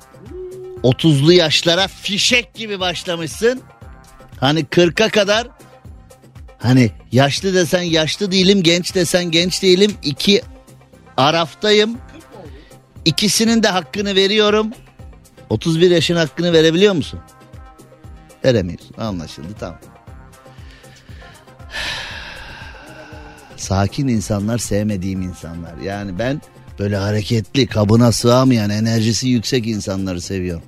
[0.84, 3.62] 30'lu yaşlara fişek gibi başlamışsın.
[4.40, 5.48] Hani 40'a kadar
[6.58, 9.94] hani yaşlı desen yaşlı değilim, genç desen genç değilim.
[10.04, 10.42] İki
[11.18, 11.98] araftayım.
[13.06, 14.72] İkisinin de hakkını veriyorum.
[15.50, 17.20] 31 yaşın hakkını verebiliyor musun?
[18.46, 18.96] Veremiyorsun.
[18.98, 19.80] Anlaşıldı tamam.
[23.58, 25.78] Sakin insanlar sevmediğim insanlar.
[25.78, 26.42] Yani ben
[26.80, 30.64] böyle hareketli, kabına sığamayan, enerjisi yüksek insanları seviyorum.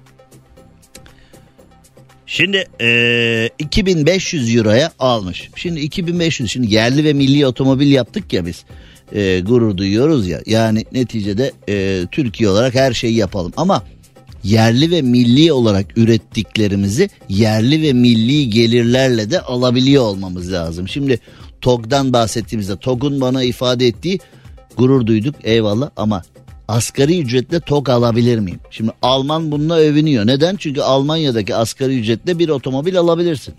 [2.25, 5.49] Şimdi e, 2500 euroya almış.
[5.55, 8.65] Şimdi 2500 şimdi yerli ve milli otomobil yaptık ya biz.
[9.13, 10.41] E, gurur duyuyoruz ya.
[10.45, 13.53] Yani neticede e, Türkiye olarak her şeyi yapalım.
[13.57, 13.83] Ama
[14.43, 20.87] yerli ve milli olarak ürettiklerimizi yerli ve milli gelirlerle de alabiliyor olmamız lazım.
[20.87, 21.19] Şimdi
[21.61, 24.19] TOG'dan bahsettiğimizde TOG'un bana ifade ettiği
[24.79, 26.21] gurur duyduk eyvallah ama
[26.67, 28.59] asgari ücretle TOG alabilir miyim?
[28.71, 30.27] Şimdi Alman bununla övünüyor.
[30.27, 30.55] Neden?
[30.55, 33.53] Çünkü Almanya'daki asgari ücretle bir otomobil alabilirsin.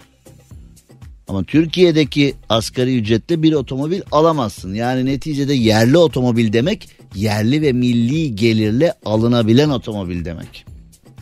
[1.29, 4.75] Ama Türkiye'deki asgari ücretle bir otomobil alamazsın.
[4.75, 10.65] Yani neticede yerli otomobil demek yerli ve milli gelirle alınabilen otomobil demek.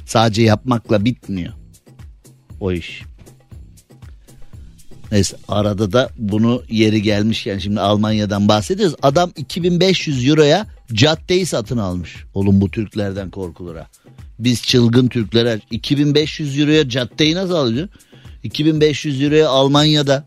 [0.06, 1.52] Sadece yapmakla bitmiyor
[2.61, 3.02] o iş.
[5.12, 8.97] Neyse arada da bunu yeri gelmişken şimdi Almanya'dan bahsediyoruz.
[9.03, 12.25] Adam 2500 euroya caddeyi satın almış.
[12.35, 13.87] Oğlum bu Türklerden korkulur ha.
[14.38, 17.88] Biz çılgın Türklere 2500 euroya caddeyi nasıl alıyor?
[18.42, 20.25] 2500 euroya Almanya'da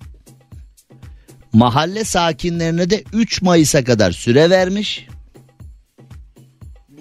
[1.54, 5.08] mahalle sakinlerine de 3 Mayıs'a kadar süre vermiş.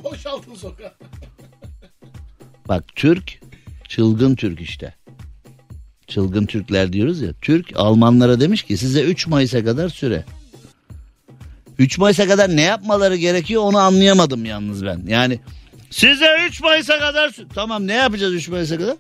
[0.05, 0.93] Boşaltın sokağı.
[2.69, 3.41] Bak Türk
[3.89, 4.95] çılgın Türk işte.
[6.11, 7.31] Çılgın Türkler diyoruz ya.
[7.43, 10.25] Türk Almanlara demiş ki size 3 Mayıs'a kadar süre.
[11.79, 15.03] 3 Mayıs'a kadar ne yapmaları gerekiyor onu anlayamadım yalnız ben.
[15.07, 15.41] Yani
[15.91, 18.97] size 3 Mayıs'a kadar sü- Tamam ne yapacağız 3 Mayıs'a kadar?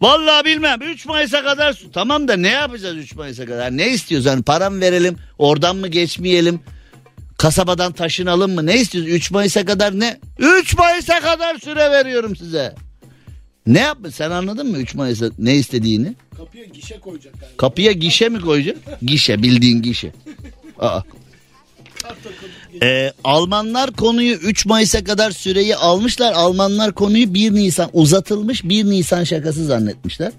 [0.00, 3.76] Vallahi bilmem 3 Mayıs'a kadar sü- Tamam da ne yapacağız 3 Mayıs'a kadar?
[3.76, 4.26] Ne istiyoruz?
[4.26, 6.60] Hani param verelim oradan mı geçmeyelim?
[7.38, 8.66] Kasabadan taşınalım mı?
[8.66, 9.10] Ne istiyoruz?
[9.12, 10.20] 3 Mayıs'a kadar ne?
[10.38, 12.74] 3 Mayıs'a kadar süre veriyorum size.
[13.66, 13.98] Ne yap?
[14.12, 16.14] Sen anladın mı 3 Mayıs'a ne istediğini?
[16.36, 17.56] Kapıya gişe koyacak galiba.
[17.56, 18.76] Kapıya gişe mi koyacak?
[19.02, 20.12] Gişe bildiğin gişe.
[20.78, 21.00] Aa.
[22.82, 26.32] Ee, Almanlar konuyu 3 Mayıs'a kadar süreyi almışlar.
[26.32, 30.32] Almanlar konuyu 1 Nisan uzatılmış 1 Nisan şakası zannetmişler.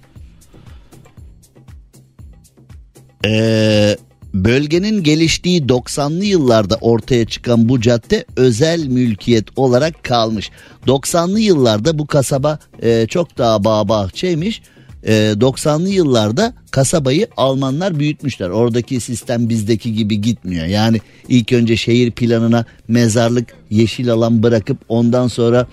[3.25, 3.97] Ee,
[4.33, 10.51] bölgenin geliştiği 90'lı yıllarda ortaya çıkan bu cadde özel mülkiyet olarak kalmış.
[10.87, 14.61] 90'lı yıllarda bu kasaba e, çok daha bağ bahçeymiş.
[15.03, 18.49] E, 90'lı yıllarda kasabayı Almanlar büyütmüşler.
[18.49, 20.65] Oradaki sistem bizdeki gibi gitmiyor.
[20.65, 25.67] Yani ilk önce şehir planına mezarlık yeşil alan bırakıp ondan sonra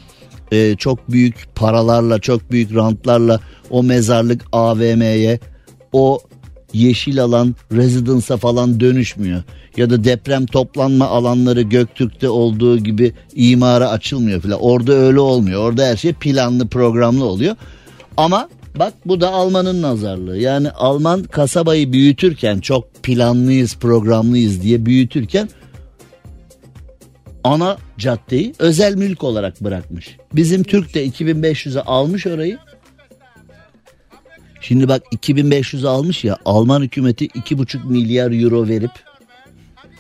[0.53, 5.41] e, çok büyük paralarla çok büyük rantlarla o mezarlık AVM'ye
[5.93, 6.21] o
[6.73, 9.43] yeşil alan residence'a falan dönüşmüyor.
[9.77, 14.61] Ya da deprem toplanma alanları Göktürk'te olduğu gibi imara açılmıyor falan.
[14.61, 15.63] Orada öyle olmuyor.
[15.65, 17.57] Orada her şey planlı programlı oluyor.
[18.17, 20.39] Ama bak bu da Alman'ın nazarlığı.
[20.39, 25.49] Yani Alman kasabayı büyütürken çok planlıyız programlıyız diye büyütürken
[27.45, 30.17] ana caddeyi özel mülk olarak bırakmış.
[30.33, 32.59] Bizim Türk de 2500'e almış orayı.
[34.61, 38.91] Şimdi bak 2500 almış ya Alman hükümeti 2,5 milyar euro verip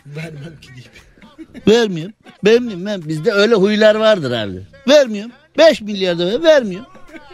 [0.06, 1.68] Vermem ki deyip.
[1.68, 2.14] vermiyorum.
[2.44, 3.08] Vermiyorum ben.
[3.08, 4.60] Bizde öyle huylar vardır abi.
[4.88, 5.32] Vermiyorum.
[5.58, 6.86] 5 milyar da ver, vermiyorum.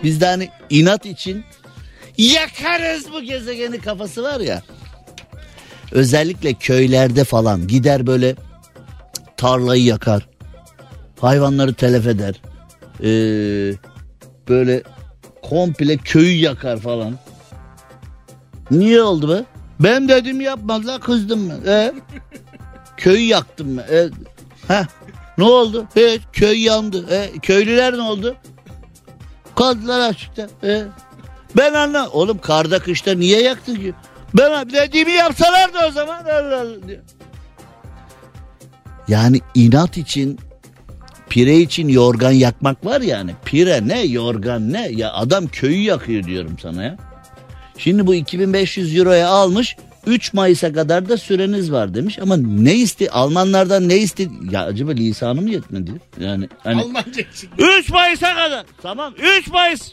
[0.03, 1.45] Bizde hani inat için
[2.19, 4.63] yakarız bu gezegeni kafası var ya.
[5.93, 8.37] Özellikle köylerde falan gider böyle
[9.37, 10.29] tarlayı yakar.
[11.21, 12.35] Hayvanları telef eder.
[13.01, 13.75] Ee,
[14.49, 14.83] böyle
[15.49, 17.15] komple köyü yakar falan.
[18.71, 19.45] Niye oldu be?
[19.81, 21.73] Ben dedim yapmadılar kızdım ben.
[21.73, 21.95] E?
[22.97, 23.97] Köyü yaktım ben.
[23.97, 24.11] E?
[24.69, 24.85] Heh.
[25.39, 25.87] Ne oldu?
[25.97, 27.07] E, köy yandı.
[27.15, 28.37] E, köylüler ne oldu?
[29.57, 30.49] Kaldılar açıkta.
[30.63, 30.83] E?
[31.57, 32.09] Ben anla.
[32.09, 33.95] Oğlum karda kışta niye yaktın ki?
[34.35, 36.25] Ben dediğimi yapsalardı o zaman.
[36.25, 36.95] Allah Allah.
[39.09, 40.39] Yani inat için
[41.31, 43.31] pire için yorgan yakmak var yani.
[43.45, 46.97] Pire ne yorgan ne ya adam köyü yakıyor diyorum sana ya.
[47.79, 53.11] Şimdi bu 2500 euroya almış 3 Mayıs'a kadar da süreniz var demiş ama ne iste
[53.11, 55.91] Almanlardan ne iste ya acaba lisanı mı yetmedi?
[56.21, 57.51] Yani hani Almanca için.
[57.59, 58.67] 3 Mayıs'a kadar.
[58.83, 59.93] Tamam 3 Mayıs.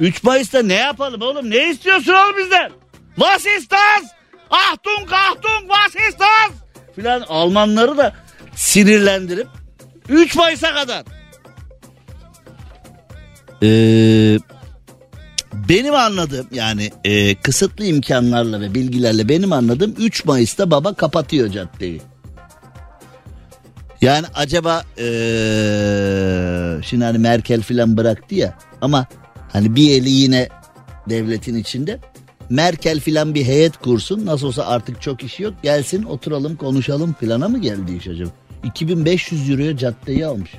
[0.00, 1.50] 3 Mayıs'ta ne yapalım oğlum?
[1.50, 2.70] Ne istiyorsun oğlum bizden?
[3.16, 4.10] Was ist das?
[4.50, 6.52] Achtung Achtung was ist das?
[6.96, 8.12] Filan Almanları da
[8.54, 9.48] sinirlendirip
[10.08, 11.04] 3 Mayıs'a kadar.
[13.62, 14.38] Ee,
[15.68, 22.02] benim anladığım yani e, kısıtlı imkanlarla ve bilgilerle benim anladığım 3 Mayıs'ta baba kapatıyor caddeyi.
[24.00, 29.06] Yani acaba eee, şimdi hani Merkel filan bıraktı ya ama
[29.52, 30.48] hani bir eli yine
[31.08, 32.00] devletin içinde.
[32.50, 37.48] Merkel filan bir heyet kursun nasıl olsa artık çok işi yok gelsin oturalım konuşalım plana
[37.48, 38.30] mı geldi iş acaba?
[38.64, 40.50] 2500 euroya caddeyi almış.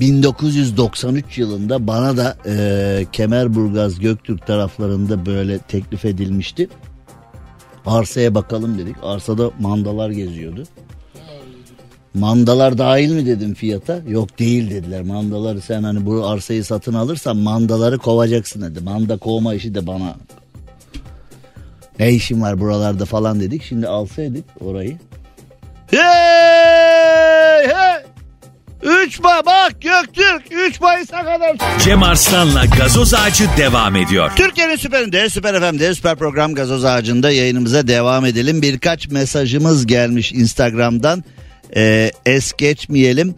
[0.00, 6.68] 1993 yılında bana da eee Kemerburgaz Göktürk taraflarında böyle teklif edilmişti.
[7.86, 8.96] Arsaya bakalım dedik.
[9.02, 10.64] Arsada mandalar geziyordu.
[12.14, 14.00] Mandalar dahil mi dedim fiyata?
[14.08, 15.02] Yok değil dediler.
[15.02, 18.80] Mandaları sen hani bu arsayı satın alırsan mandaları kovacaksın dedi.
[18.80, 20.16] Manda kovma işi de bana.
[21.98, 23.62] Ne işim var buralarda falan dedik.
[23.62, 24.98] Şimdi alsaydık orayı.
[29.10, 31.56] 3 bak Göktürk 3 Mayıs'a kadar.
[31.84, 34.30] Cem Arslan'la gazoz ağacı devam ediyor.
[34.36, 38.62] Türkiye'nin süperinde süper FM'de süper program gazoz ağacında yayınımıza devam edelim.
[38.62, 41.24] Birkaç mesajımız gelmiş Instagram'dan
[41.76, 43.34] ee, es geçmeyelim.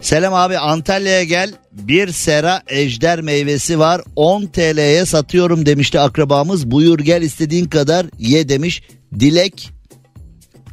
[0.00, 6.70] Selam abi Antalya'ya gel bir sera ejder meyvesi var 10 TL'ye satıyorum demişti akrabamız.
[6.70, 8.82] Buyur gel istediğin kadar ye demiş.
[9.20, 9.70] Dilek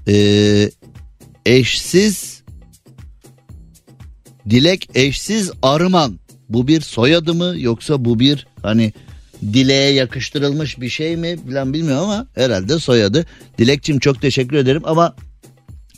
[0.07, 0.15] e,
[1.45, 2.34] eşsiz
[4.49, 6.19] Dilek eşsiz Arıman.
[6.49, 8.93] Bu bir soyadı mı yoksa bu bir hani
[9.53, 13.25] dileğe yakıştırılmış bir şey mi falan bilmiyorum ama herhalde soyadı.
[13.57, 15.15] Dilekçim çok teşekkür ederim ama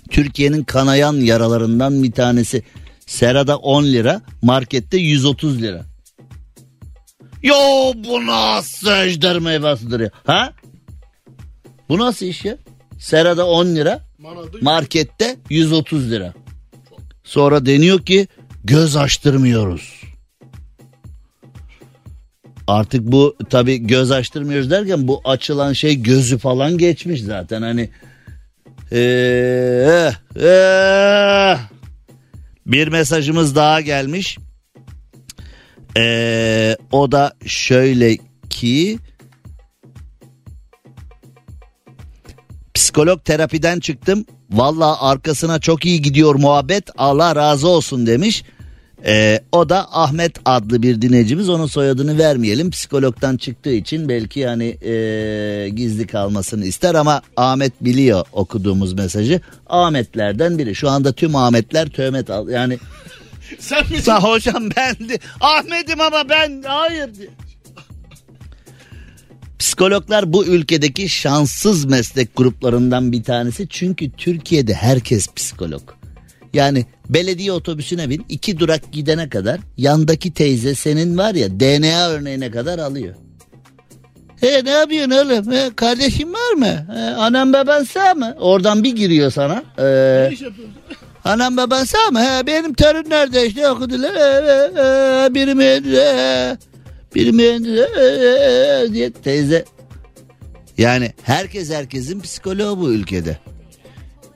[0.09, 2.63] Türkiye'nin kanayan yaralarından bir tanesi.
[3.05, 5.85] Serada 10 lira, markette 130 lira.
[7.43, 7.55] Yo
[7.95, 10.09] bu nasıl ejder meyvesidir ya?
[10.25, 10.53] Ha?
[11.89, 12.57] Bu nasıl iş ya?
[12.99, 13.99] Serada 10 lira,
[14.61, 16.33] markette 130 lira.
[17.23, 18.27] Sonra deniyor ki
[18.67, 20.03] göz açtırmıyoruz.
[22.67, 27.89] Artık bu tabi göz açtırmıyoruz derken bu açılan şey gözü falan geçmiş zaten hani.
[28.91, 31.57] Ee, ee.
[32.65, 34.37] Bir mesajımız daha gelmiş.
[35.97, 38.17] Ee, o da şöyle
[38.49, 38.99] ki
[42.73, 44.25] Psikolog terapiden çıktım.
[44.49, 46.89] Valla arkasına çok iyi gidiyor muhabbet.
[46.97, 48.43] Allah razı olsun demiş.
[49.05, 51.49] Ee, o da Ahmet adlı bir dinleyicimiz.
[51.49, 52.71] Onun soyadını vermeyelim.
[52.71, 59.41] Psikologdan çıktığı için belki yani ee, gizli kalmasını ister ama Ahmet biliyor okuduğumuz mesajı.
[59.67, 60.75] Ahmetlerden biri.
[60.75, 62.49] Şu anda tüm Ahmetler töhmet al.
[62.49, 62.77] Yani
[63.59, 64.03] Sen misin?
[64.03, 67.09] Sa hocam ben de Ahmet'im ama ben hayır.
[69.59, 73.67] Psikologlar bu ülkedeki şanssız meslek gruplarından bir tanesi.
[73.69, 75.96] Çünkü Türkiye'de herkes psikolog.
[76.57, 82.51] Yani belediye otobüsüne bin iki durak gidene kadar yandaki teyze senin var ya DNA örneğine
[82.51, 83.15] kadar alıyor.
[84.41, 85.51] He ne yapıyorsun oğlum?
[85.51, 86.85] He, kardeşin var mı?
[86.93, 88.35] He, anam baban sağ mı?
[88.39, 89.63] Oradan bir giriyor sana.
[89.77, 89.83] Ee,
[90.29, 90.75] Ne iş yapıyorsun?
[91.25, 92.19] Anam baban sağ mı?
[92.19, 94.15] He, benim torun nerede işte okudular.
[94.15, 94.67] He, he,
[95.25, 95.93] he, biri mühendis.
[95.93, 96.57] he,
[97.15, 97.69] Biri mühendis.
[97.79, 99.65] he, he, he, diye teyze.
[100.77, 103.37] Yani herkes herkesin psikoloğu bu ülkede.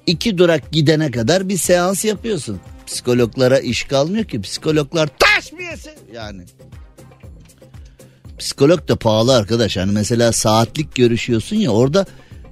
[0.07, 2.59] İki durak gidene kadar bir seans yapıyorsun.
[2.87, 4.41] Psikologlara iş kalmıyor ki.
[4.41, 5.93] Psikologlar taş mı yesin?
[6.13, 6.41] Yani.
[8.39, 9.77] Psikolog da pahalı arkadaş.
[9.77, 12.05] Hani mesela saatlik görüşüyorsun ya orada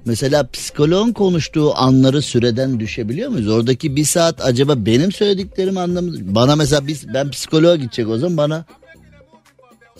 [0.04, 3.48] mesela psikoloğun konuştuğu anları süreden düşebiliyor muyuz?
[3.48, 8.36] Oradaki bir saat acaba benim söylediklerim anlamı bana mesela biz ben psikoloğa gidecek o zaman
[8.36, 8.64] bana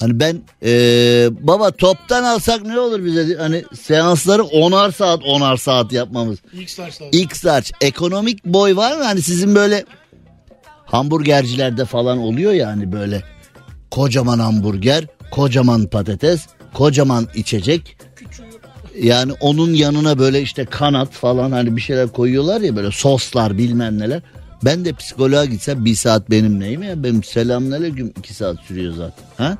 [0.00, 5.92] hani ben eee, baba toptan alsak ne olur bize hani seansları onar saat onar saat
[5.92, 6.38] yapmamız.
[6.52, 7.08] İlk saçlar.
[7.12, 9.05] X large ekonomik boy var mı?
[9.05, 9.84] Hani sizin böyle
[10.86, 13.22] hamburgercilerde falan oluyor ya hani böyle
[13.90, 17.96] kocaman hamburger, kocaman patates, kocaman içecek.
[19.03, 23.98] Yani onun yanına böyle işte kanat falan hani bir şeyler koyuyorlar ya böyle soslar bilmem
[23.98, 24.22] neler.
[24.64, 27.03] Ben de psikoloğa gitsem bir saat benim neyim ya?
[27.03, 29.24] Benim selamünaleyküm iki saat sürüyor zaten.
[29.36, 29.59] Ha?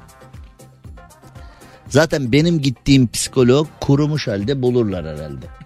[1.91, 5.47] Zaten benim gittiğim psikolog kurumuş halde bulurlar herhalde.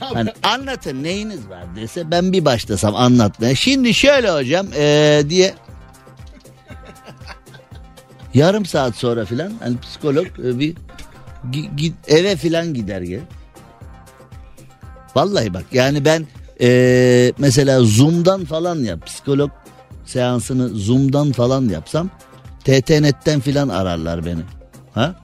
[0.00, 3.54] Hani anlatın neyiniz var dese ben bir başlasam anlatmaya.
[3.54, 5.54] Şimdi şöyle hocam ee, diye
[8.34, 10.74] yarım saat sonra filan hani psikolog e, bir
[11.50, 13.20] gi- gi- eve filan gider gel.
[15.14, 16.26] Vallahi bak yani ben
[16.60, 19.50] ee, mesela Zoom'dan falan yap psikolog
[20.04, 22.10] seansını Zoom'dan falan yapsam
[22.64, 24.40] TTNet'ten filan ararlar beni.
[24.94, 25.14] Ha?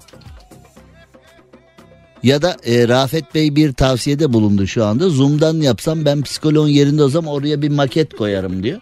[2.23, 5.09] Ya da e, Rafet Bey bir tavsiyede bulundu şu anda.
[5.09, 8.81] Zoom'dan yapsam ben psikoloğun yerinde olsam oraya bir maket koyarım diyor.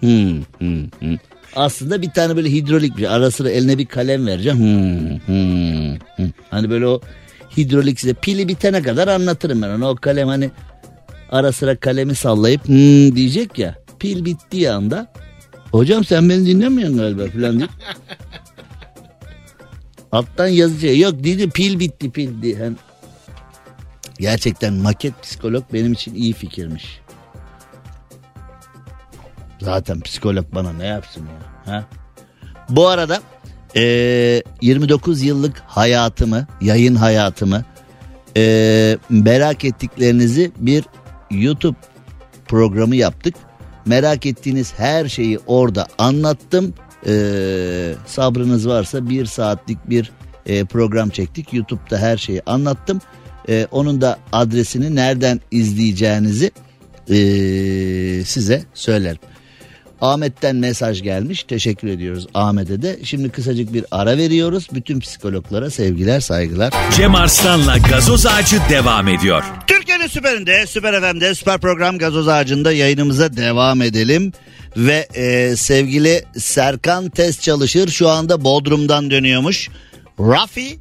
[0.00, 1.16] Hmm, hmm, hmm.
[1.56, 3.08] Aslında bir tane böyle hidrolik bir şey.
[3.08, 4.58] Ara sıra eline bir kalem vereceğim.
[4.58, 6.30] Hmm, hmm, hmm.
[6.50, 7.00] Hani böyle o
[7.56, 9.88] hidrolik size pili bitene kadar anlatırım ben onu.
[9.88, 10.50] O kalem hani
[11.30, 13.74] ara sıra kalemi sallayıp hmm diyecek ya.
[13.98, 15.12] Pil bittiği anda
[15.70, 17.70] hocam sen beni dinlemiyorsun galiba falan deyip
[20.12, 20.98] Alttan yazacak.
[20.98, 22.56] Yok dedi pil bitti pil diye.
[22.56, 22.76] Hani
[24.18, 27.00] gerçekten maket psikolog benim için iyi fikirmiş.
[29.60, 31.20] Zaten psikolog bana ne yapsın
[31.66, 31.72] ya?
[31.74, 31.84] Ha?
[32.68, 33.22] Bu arada
[33.74, 37.64] eee, 29 yıllık hayatımı, yayın hayatımı
[38.36, 40.84] eee, merak ettiklerinizi bir
[41.30, 41.76] YouTube
[42.46, 43.34] programı yaptık.
[43.86, 46.74] Merak ettiğiniz her şeyi orada anlattım.
[47.06, 50.12] Ee, sabrınız varsa bir saatlik bir
[50.46, 51.52] e, program çektik.
[51.52, 53.00] YouTube'da her şeyi anlattım.
[53.48, 56.50] Ee, onun da adresini nereden izleyeceğinizi
[57.08, 57.14] e,
[58.24, 59.18] size söylerim.
[60.02, 61.42] Ahmet'ten mesaj gelmiş.
[61.42, 62.98] Teşekkür ediyoruz Ahmet'e de.
[63.04, 64.68] Şimdi kısacık bir ara veriyoruz.
[64.72, 66.72] Bütün psikologlara sevgiler, saygılar.
[66.96, 69.44] Cem Arslan'la gazoz ağacı devam ediyor.
[69.66, 74.32] Türkiye'nin süperinde, süper FM'de, süper program Gazoz Ağacı'nda yayınımıza devam edelim.
[74.76, 79.68] Ve e, sevgili Serkan Test Çalışır şu anda Bodrum'dan dönüyormuş.
[80.20, 80.78] Rafi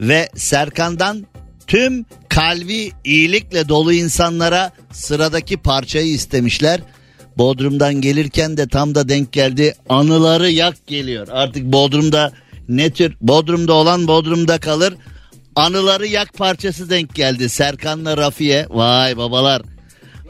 [0.00, 1.26] ve Serkan'dan
[1.66, 6.80] tüm kalbi iyilikle dolu insanlara sıradaki parçayı istemişler.
[7.38, 9.74] Bodrum'dan gelirken de tam da denk geldi.
[9.88, 11.28] Anıları yak geliyor.
[11.30, 12.32] Artık Bodrum'da
[12.68, 14.94] ne tür Bodrum'da olan Bodrum'da kalır.
[15.56, 17.48] Anıları yak parçası denk geldi.
[17.48, 18.66] Serkan'la Rafi'ye.
[18.70, 19.62] Vay babalar.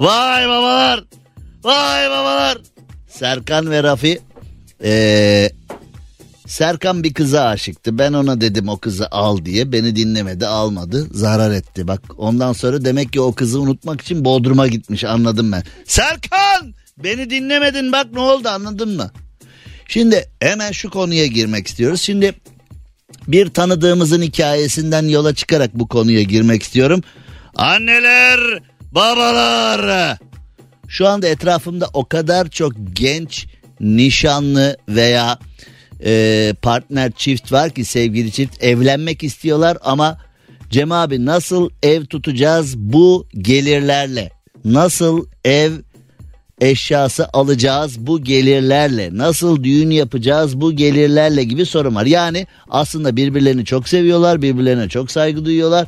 [0.01, 1.05] Vay babalar.
[1.65, 2.59] Vay babalar.
[3.09, 4.21] Serkan ve Rafi.
[4.85, 5.51] Ee,
[6.47, 7.99] Serkan bir kıza aşıktı.
[7.99, 9.73] Ben ona dedim o kızı al diye.
[9.73, 11.07] Beni dinlemedi almadı.
[11.11, 11.89] Zarar etti.
[11.89, 15.63] Bak ondan sonra demek ki o kızı unutmak için Bodrum'a gitmiş anladım ben.
[15.87, 19.11] Serkan beni dinlemedin bak ne oldu anladın mı?
[19.89, 22.01] Şimdi hemen şu konuya girmek istiyoruz.
[22.01, 22.35] Şimdi
[23.29, 27.03] bir tanıdığımızın hikayesinden yola çıkarak bu konuya girmek istiyorum.
[27.57, 28.41] Anneler,
[28.93, 30.19] babalar.
[30.89, 33.47] Şu anda etrafımda o kadar çok genç,
[33.81, 35.39] nişanlı veya
[36.05, 40.19] e, partner çift var ki sevgili çift evlenmek istiyorlar ama
[40.71, 44.31] Cem abi nasıl ev tutacağız bu gelirlerle?
[44.65, 45.73] Nasıl ev
[46.65, 49.11] eşyası alacağız bu gelirlerle?
[49.13, 52.07] Nasıl düğün yapacağız bu gelirlerle gibi sorun var.
[52.07, 55.87] Yani aslında birbirlerini çok seviyorlar, birbirlerine çok saygı duyuyorlar.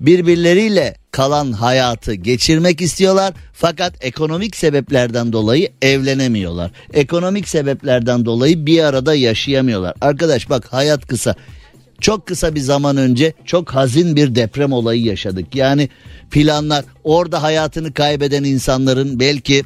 [0.00, 6.70] Birbirleriyle kalan hayatı geçirmek istiyorlar fakat ekonomik sebeplerden dolayı evlenemiyorlar.
[6.92, 9.94] Ekonomik sebeplerden dolayı bir arada yaşayamıyorlar.
[10.00, 11.34] Arkadaş bak hayat kısa.
[12.00, 15.54] Çok kısa bir zaman önce çok hazin bir deprem olayı yaşadık.
[15.54, 15.88] Yani
[16.30, 19.64] planlar orada hayatını kaybeden insanların belki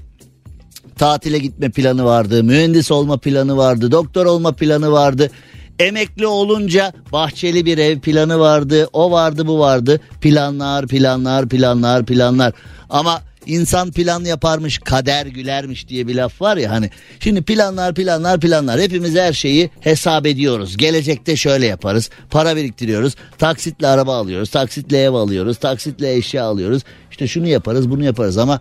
[1.03, 5.31] tatile gitme planı vardı, mühendis olma planı vardı, doktor olma planı vardı.
[5.79, 10.01] Emekli olunca bahçeli bir ev planı vardı, o vardı bu vardı.
[10.21, 12.53] Planlar, planlar, planlar, planlar.
[12.91, 16.91] Ama insan plan yaparmış, kader gülermiş diye bir laf var ya hani.
[17.21, 18.81] Şimdi planlar, planlar, planlar.
[18.81, 20.77] Hepimiz her şeyi hesap ediyoruz.
[20.77, 22.11] Gelecekte şöyle yaparız.
[22.31, 23.15] Para biriktiriyoruz.
[23.39, 26.83] Taksitle araba alıyoruz, taksitle ev alıyoruz, taksitle eşya alıyoruz.
[27.11, 28.61] İşte şunu yaparız, bunu yaparız ama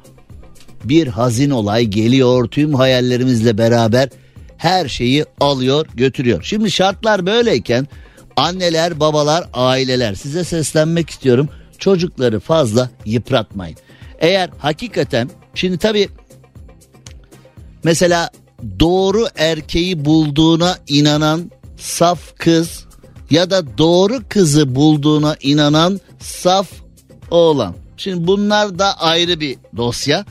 [0.84, 4.09] bir hazin olay geliyor tüm hayallerimizle beraber
[4.57, 6.43] her şeyi alıyor götürüyor.
[6.43, 7.88] Şimdi şartlar böyleyken
[8.36, 13.77] anneler babalar aileler size seslenmek istiyorum çocukları fazla yıpratmayın.
[14.19, 16.09] Eğer hakikaten şimdi tabii
[17.84, 18.29] mesela
[18.79, 22.86] doğru erkeği bulduğuna inanan saf kız
[23.32, 26.67] ya da doğru kızı bulduğuna inanan saf
[27.32, 27.75] oğlan.
[27.97, 30.25] Şimdi bunlar da ayrı bir dosya.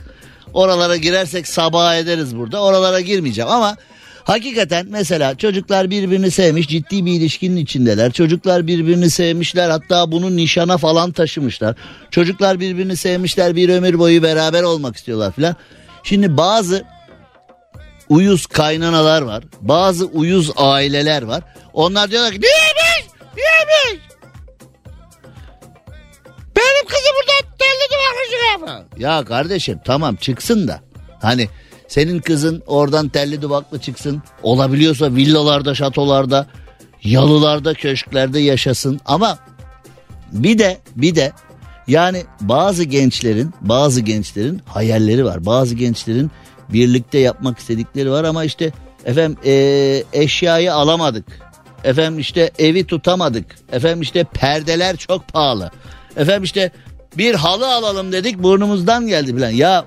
[0.54, 2.62] Oralara girersek sabah ederiz burada.
[2.62, 3.76] Oralara girmeyeceğim ama
[4.24, 8.12] hakikaten mesela çocuklar birbirini sevmiş ciddi bir ilişkinin içindeler.
[8.12, 11.76] Çocuklar birbirini sevmişler hatta bunu nişana falan taşımışlar.
[12.10, 15.56] Çocuklar birbirini sevmişler bir ömür boyu beraber olmak istiyorlar filan.
[16.02, 16.84] Şimdi bazı
[18.08, 19.44] uyuz kaynanalar var.
[19.60, 21.42] Bazı uyuz aileler var.
[21.72, 22.42] Onlar diyorlar ki
[28.98, 30.80] Ya kardeşim tamam çıksın da.
[31.22, 31.48] Hani
[31.88, 34.22] senin kızın oradan telli duvaklı çıksın.
[34.42, 36.46] Olabiliyorsa villalarda, şatolarda,
[37.04, 39.00] yalılarda, köşklerde yaşasın.
[39.06, 39.38] Ama
[40.32, 41.32] bir de bir de
[41.86, 45.46] yani bazı gençlerin bazı gençlerin hayalleri var.
[45.46, 46.30] Bazı gençlerin
[46.68, 48.72] birlikte yapmak istedikleri var ama işte
[49.04, 51.24] efendim eee, eşyayı alamadık.
[51.84, 53.56] Efendim işte evi tutamadık.
[53.72, 55.70] Efendim işte perdeler çok pahalı.
[56.16, 56.70] Efendim işte
[57.16, 59.50] bir halı alalım dedik burnumuzdan geldi bilen.
[59.50, 59.86] Ya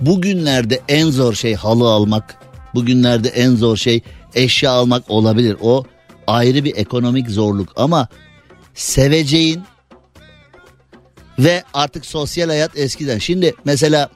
[0.00, 2.36] bugünlerde en zor şey halı almak.
[2.74, 4.00] Bugünlerde en zor şey
[4.34, 5.56] eşya almak olabilir.
[5.60, 5.84] O
[6.26, 8.08] ayrı bir ekonomik zorluk ama
[8.74, 9.62] seveceğin
[11.38, 13.18] ve artık sosyal hayat eskiden.
[13.18, 14.10] Şimdi mesela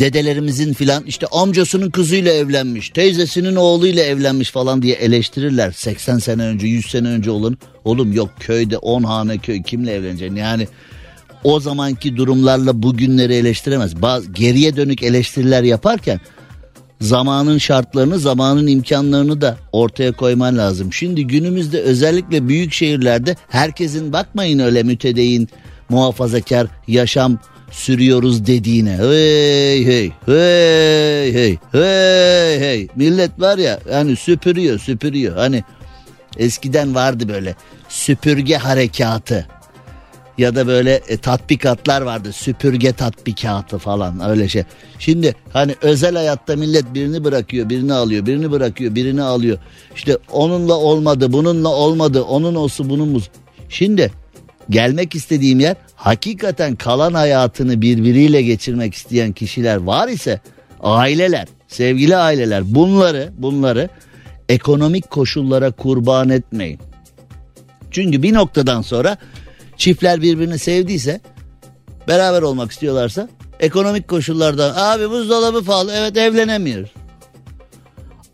[0.00, 5.72] dedelerimizin filan işte amcasının kızıyla evlenmiş, teyzesinin oğluyla evlenmiş falan diye eleştirirler.
[5.72, 7.58] 80 sene önce, 100 sene önce olun.
[7.84, 10.36] Oğlum yok köyde 10 hane köy kimle evleneceksin?
[10.36, 10.68] Yani
[11.44, 14.02] o zamanki durumlarla bugünleri eleştiremez.
[14.02, 16.20] Bazı geriye dönük eleştiriler yaparken
[17.00, 20.92] zamanın şartlarını, zamanın imkanlarını da ortaya koyman lazım.
[20.92, 25.48] Şimdi günümüzde özellikle büyük şehirlerde herkesin bakmayın öyle mütedeyin,
[25.88, 27.38] muhafazakar yaşam
[27.70, 28.96] sürüyoruz dediğine.
[28.96, 35.64] Hey hey hey hey hey hey millet var ya hani süpürüyor süpürüyor hani
[36.36, 37.54] eskiden vardı böyle
[37.88, 39.46] süpürge harekatı
[40.38, 44.64] ya da böyle e, tatbikatlar vardı süpürge tatbikatı falan öyle şey.
[44.98, 49.58] Şimdi hani özel hayatta millet birini bırakıyor birini alıyor birini bırakıyor birini alıyor.
[49.94, 53.22] İşte onunla olmadı bununla olmadı onun olsun bunun.
[53.68, 54.12] Şimdi
[54.70, 60.40] gelmek istediğim yer hakikaten kalan hayatını birbiriyle geçirmek isteyen kişiler var ise
[60.82, 63.88] aileler sevgili aileler bunları bunları
[64.48, 66.80] ekonomik koşullara kurban etmeyin.
[67.90, 69.16] Çünkü bir noktadan sonra
[69.76, 71.20] çiftler birbirini sevdiyse
[72.08, 73.28] beraber olmak istiyorlarsa
[73.60, 76.90] ekonomik koşullardan abi buzdolabı pahalı evet evlenemiyoruz.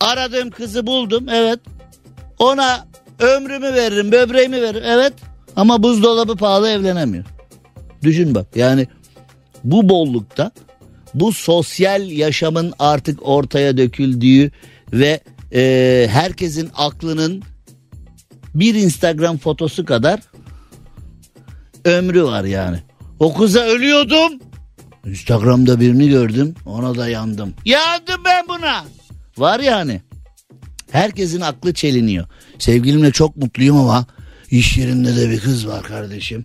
[0.01, 1.61] Aradığım kızı buldum evet
[2.39, 2.87] ona
[3.19, 5.13] ömrümü veririm böbreğimi veririm evet
[5.57, 7.25] ama buzdolabı pahalı evlenemiyor.
[8.03, 8.87] Düşün bak yani
[9.65, 10.51] bu bollukta
[11.15, 14.51] bu sosyal yaşamın artık ortaya döküldüğü
[14.93, 15.21] ve
[15.55, 17.43] e, herkesin aklının
[18.55, 20.21] bir Instagram fotosu kadar
[21.85, 22.79] ömrü var yani.
[23.19, 24.33] O kıza ölüyordum.
[25.07, 27.55] Instagram'da birini gördüm ona da yandım.
[27.65, 28.85] Yandım ben buna.
[29.39, 30.03] Var yani.
[30.91, 32.27] Herkesin aklı çeliniyor.
[32.59, 34.07] Sevgilimle çok mutluyum ama
[34.51, 36.45] iş yerinde de bir kız var kardeşim.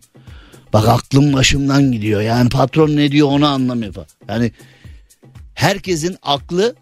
[0.73, 2.21] Bak aklım başımdan gidiyor.
[2.21, 4.07] Yani patron ne diyor onu anlamıyor falan.
[4.29, 4.51] Yani
[5.53, 6.75] herkesin aklı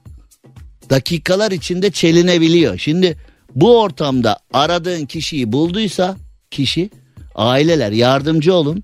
[0.90, 2.78] dakikalar içinde çelinebiliyor.
[2.78, 3.18] Şimdi
[3.56, 6.18] bu ortamda aradığın kişiyi bulduysa
[6.52, 6.90] kişi
[7.36, 8.84] aileler yardımcı olun.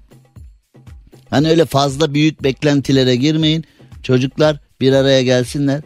[1.29, 3.65] Hani öyle fazla büyük beklentilere girmeyin.
[4.03, 5.81] Çocuklar bir araya gelsinler.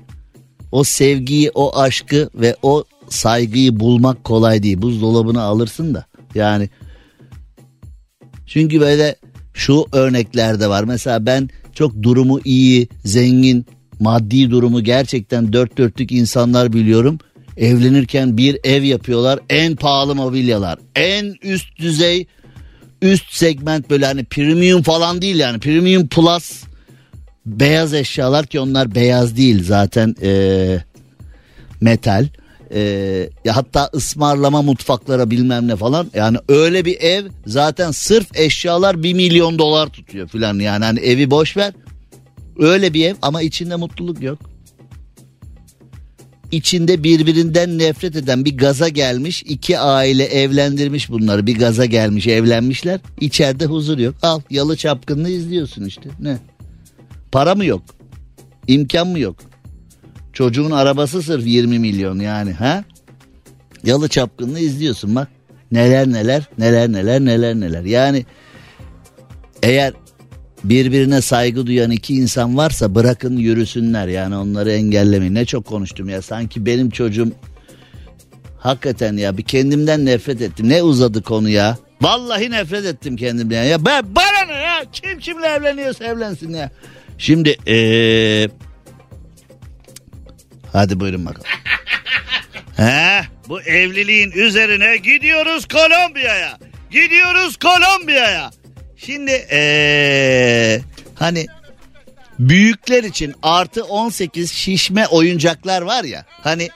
[0.71, 4.81] O sevgiyi, o aşkı ve o saygıyı bulmak kolay değil.
[4.81, 6.05] Buzdolabını alırsın da.
[6.35, 6.69] Yani
[8.47, 9.15] çünkü böyle
[9.53, 10.83] şu örneklerde var.
[10.83, 13.65] Mesela ben çok durumu iyi, zengin,
[13.99, 17.19] maddi durumu gerçekten dört dörtlük insanlar biliyorum.
[17.57, 19.39] Evlenirken bir ev yapıyorlar.
[19.49, 20.79] En pahalı mobilyalar.
[20.95, 22.27] En üst düzey,
[23.01, 25.59] üst segment böyle hani premium falan değil yani.
[25.59, 26.63] Premium plus
[27.45, 30.77] beyaz eşyalar ki onlar beyaz değil zaten ee,
[31.81, 32.27] metal.
[32.75, 36.11] Ee, ya hatta ısmarlama mutfaklara bilmem ne falan.
[36.13, 40.59] Yani öyle bir ev zaten sırf eşyalar bir milyon dolar tutuyor filan.
[40.59, 41.73] Yani hani evi boş ver.
[42.59, 44.39] Öyle bir ev ama içinde mutluluk yok.
[46.51, 51.47] İçinde birbirinden nefret eden bir gaza gelmiş iki aile evlendirmiş bunları.
[51.47, 52.99] Bir gaza gelmiş evlenmişler.
[53.21, 54.15] İçeride huzur yok.
[54.21, 56.09] Al yalı çapkınlığı izliyorsun işte.
[56.19, 56.37] Ne?
[57.31, 57.81] Para mı yok?
[58.67, 59.35] İmkan mı yok
[60.35, 62.83] Çocuğun arabası sırf 20 milyon yani ha?
[63.83, 65.27] Yalı çapkınlığı izliyorsun bak.
[65.71, 67.83] Neler neler neler neler neler neler.
[67.83, 68.25] Yani
[69.63, 69.93] eğer
[70.63, 75.35] birbirine saygı duyan iki insan varsa bırakın yürüsünler yani onları engellemeyin.
[75.35, 77.31] Ne çok konuştum ya sanki benim çocuğum
[78.59, 80.69] hakikaten ya bir kendimden nefret ettim.
[80.69, 81.77] Ne uzadı konu ya?
[82.01, 83.85] Vallahi nefret ettim kendimden ya.
[83.85, 84.83] Ben bana ya?
[84.91, 86.71] Kim kimle evleniyorsa evlensin ya.
[87.17, 88.49] Şimdi eee
[90.75, 91.47] Hadi buyurun bakalım.
[92.77, 96.57] He, bu evliliğin üzerine gidiyoruz Kolombiya'ya.
[96.91, 98.51] Gidiyoruz Kolombiya'ya.
[98.97, 100.81] Şimdi ee,
[101.15, 101.47] hani
[102.39, 106.25] büyükler için artı 18 şişme oyuncaklar var ya.
[106.29, 106.69] Hani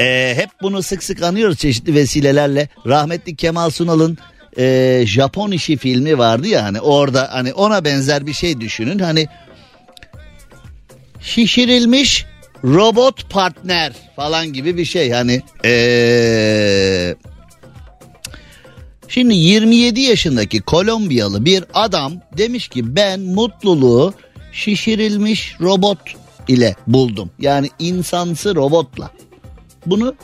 [0.00, 2.68] ee, hep bunu sık sık anıyoruz çeşitli vesilelerle.
[2.86, 4.18] Rahmetli Kemal Sunal'ın
[4.58, 8.98] e, Japon işi filmi vardı ya hani orada hani ona benzer bir şey düşünün.
[8.98, 9.28] Hani
[11.20, 12.31] şişirilmiş
[12.64, 17.16] robot partner falan gibi bir şey hani eee
[19.08, 24.14] Şimdi 27 yaşındaki Kolombiyalı bir adam demiş ki ben mutluluğu
[24.52, 25.98] şişirilmiş robot
[26.48, 27.30] ile buldum.
[27.38, 29.10] Yani insansı robotla.
[29.86, 30.14] Bunu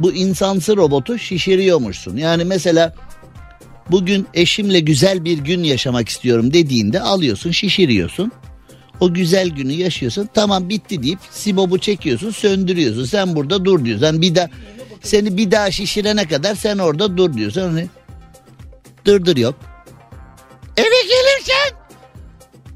[0.00, 2.16] bu insansı robotu şişiriyormuşsun.
[2.16, 2.94] Yani mesela
[3.90, 8.32] bugün eşimle güzel bir gün yaşamak istiyorum dediğinde alıyorsun şişiriyorsun.
[9.00, 10.28] O güzel günü yaşıyorsun.
[10.34, 13.04] Tamam bitti deyip sibobu çekiyorsun söndürüyorsun.
[13.04, 14.06] Sen burada dur diyorsun.
[14.06, 14.48] Yani bir daha
[15.02, 17.60] seni bir daha şişirene kadar sen orada dur diyorsun.
[17.60, 17.88] Hani
[19.06, 19.54] dırdır yok.
[20.76, 21.80] Eve gelirken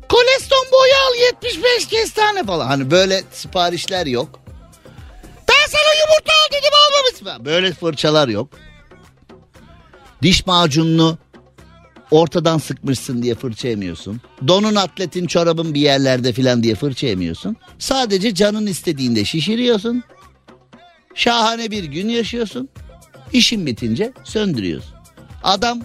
[0.09, 2.67] koleston boyu al 75 kestane falan.
[2.67, 4.41] Hani böyle siparişler yok.
[5.49, 7.45] Ben sana yumurta al dedim almamışsın.
[7.45, 8.49] Böyle fırçalar yok.
[10.23, 11.19] Diş macununu
[12.11, 14.21] ortadan sıkmışsın diye fırça yemiyorsun.
[14.49, 17.57] Donun atletin çorabın bir yerlerde filan diye fırça yemiyorsun.
[17.79, 20.03] Sadece canın istediğinde şişiriyorsun.
[21.15, 22.69] Şahane bir gün yaşıyorsun.
[23.33, 24.95] İşin bitince söndürüyorsun.
[25.43, 25.81] Adam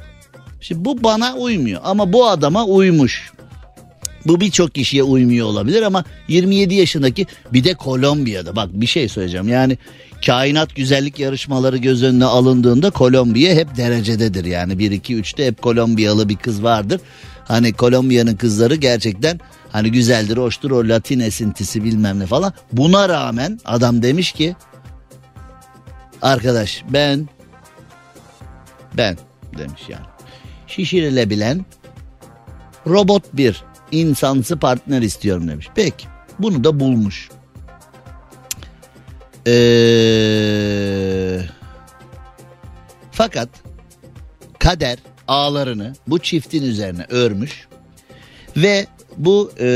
[0.62, 3.32] şimdi bu bana uymuyor ama bu adama uymuş.
[4.26, 9.48] Bu birçok kişiye uymuyor olabilir ama 27 yaşındaki bir de Kolombiya'da bak bir şey söyleyeceğim.
[9.48, 9.78] Yani
[10.26, 14.46] kainat güzellik yarışmaları göz önüne alındığında Kolombiya hep derecededir.
[14.46, 17.02] Yani 1 2 3'te hep Kolombiyalı bir kız vardır.
[17.46, 19.40] Hani Kolombiya'nın kızları gerçekten
[19.72, 22.54] hani güzeldir, hoştur o Latin esintisi bilmem ne falan.
[22.72, 24.56] Buna rağmen adam demiş ki
[26.22, 27.30] arkadaş ben
[28.98, 29.18] ben
[29.58, 30.06] demiş yani.
[30.68, 31.66] Şişirilebilen
[32.88, 33.64] robot bir
[33.96, 35.68] insansı partner istiyorum demiş.
[35.76, 36.08] Peki
[36.40, 37.30] bunu da bulmuş.
[39.48, 41.42] Ee,
[43.12, 43.50] fakat
[44.60, 47.68] kader ağlarını bu çiftin üzerine örmüş
[48.58, 48.88] ve
[49.18, 49.68] bu e,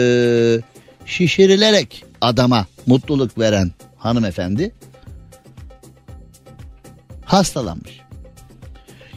[1.05, 4.71] şişirilerek adama mutluluk veren hanımefendi
[7.25, 7.99] hastalanmış.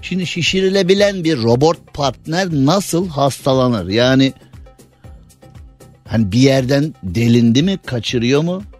[0.03, 3.88] Şimdi şişirilebilen bir robot partner nasıl hastalanır?
[3.88, 4.32] Yani
[6.12, 8.62] hani bir yerden delindi mi, kaçırıyor mu?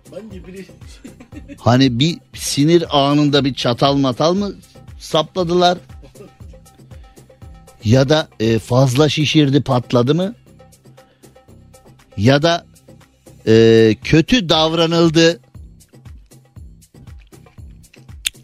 [1.59, 4.53] Hani bir sinir anında bir çatal matal mı
[4.99, 5.79] sapladılar?
[7.85, 10.35] Ya da e, fazla şişirdi patladı mı?
[12.17, 12.67] Ya da
[13.47, 15.41] e, kötü davranıldı.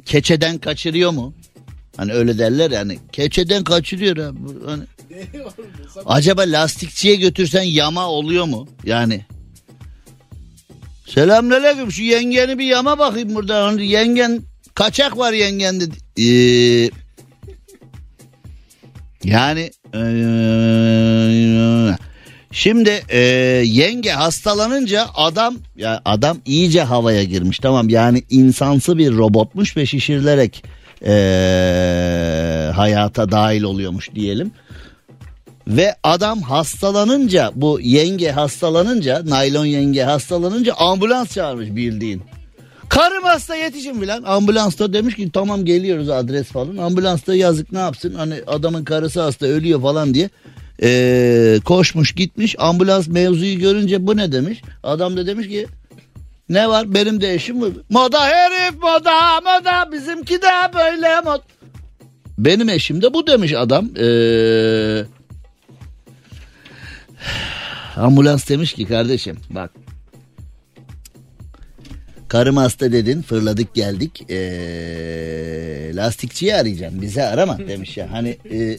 [0.07, 1.34] Keçeden kaçırıyor mu?
[1.97, 4.34] Hani öyle derler yani keçeden kaçırıyor
[4.66, 4.84] Hani,
[6.07, 8.69] acaba lastikçiye götürsen yama oluyor mu?
[8.85, 9.25] Yani
[11.07, 13.66] Selamünaleyküm şu yengeni bir yama bakayım burada.
[13.66, 14.43] Hani yengen
[14.75, 15.85] kaçak var yengende.
[16.19, 16.91] Ee,
[19.25, 21.97] yani ee,
[22.53, 23.19] şimdi ee,
[23.64, 30.64] yenge hastalanınca adam ya adam iyice havaya girmiş tamam yani insansı bir robotmuş ve şişirilerek
[31.03, 34.53] ee, hayata dahil oluyormuş diyelim.
[35.69, 42.23] Ve adam hastalanınca bu yenge hastalanınca naylon yenge hastalanınca ambulans çağırmış bildiğin.
[42.89, 44.23] Karım hasta yetişin filan.
[44.23, 46.77] Ambulansta demiş ki tamam geliyoruz adres falan.
[46.77, 50.31] Ambulansta yazık ne yapsın hani adamın karısı hasta ölüyor falan diye.
[50.83, 54.62] Ee, koşmuş gitmiş ambulans mevzuyu görünce bu ne demiş.
[54.83, 55.66] Adam da demiş ki
[56.49, 57.71] ne var benim de eşim var.
[57.91, 61.41] Moda herif moda moda bizimki de böyle mod.
[62.39, 63.89] Benim eşim de bu demiş adam.
[63.97, 65.05] Eee
[67.97, 69.71] Ambulans demiş ki kardeşim bak.
[72.29, 74.31] Karım hasta dedin fırladık geldik.
[74.31, 78.12] Ee, lastikçiyi arayacağım bize arama demiş ya.
[78.12, 78.79] Hani e,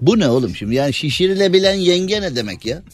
[0.00, 2.82] bu ne oğlum şimdi yani şişirilebilen yenge ne demek ya?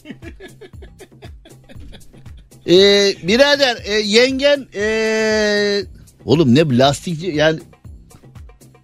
[2.67, 5.83] Ee, birader e, yengen e,
[6.25, 7.59] oğlum ne lastikçi yani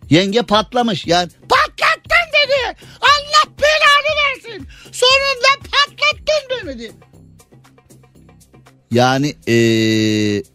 [0.09, 3.14] yenge patlamış yani patlattın dedi Allah
[4.55, 6.91] versin sonunda patlattın demedi.
[8.91, 9.55] Yani e,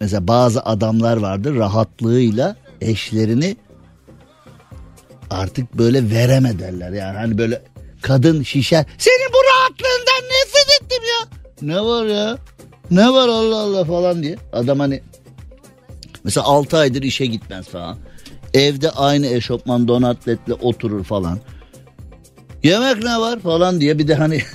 [0.01, 3.57] mesela bazı adamlar vardır rahatlığıyla eşlerini
[5.31, 7.63] artık böyle vereme derler yani hani böyle
[8.03, 11.39] kadın şişer senin bu rahatlığından nefret ettim ya.
[11.63, 12.39] Ne var ya?
[12.91, 13.85] Ne var Allah Allah?
[13.85, 14.37] falan diye.
[14.53, 15.03] Adam hani
[16.25, 17.99] mesela 6 aydır işe gitmez falan.
[18.55, 21.39] Evde aynı eşofman donatletle oturur falan
[22.63, 24.43] yemek ne var falan diye bir de hani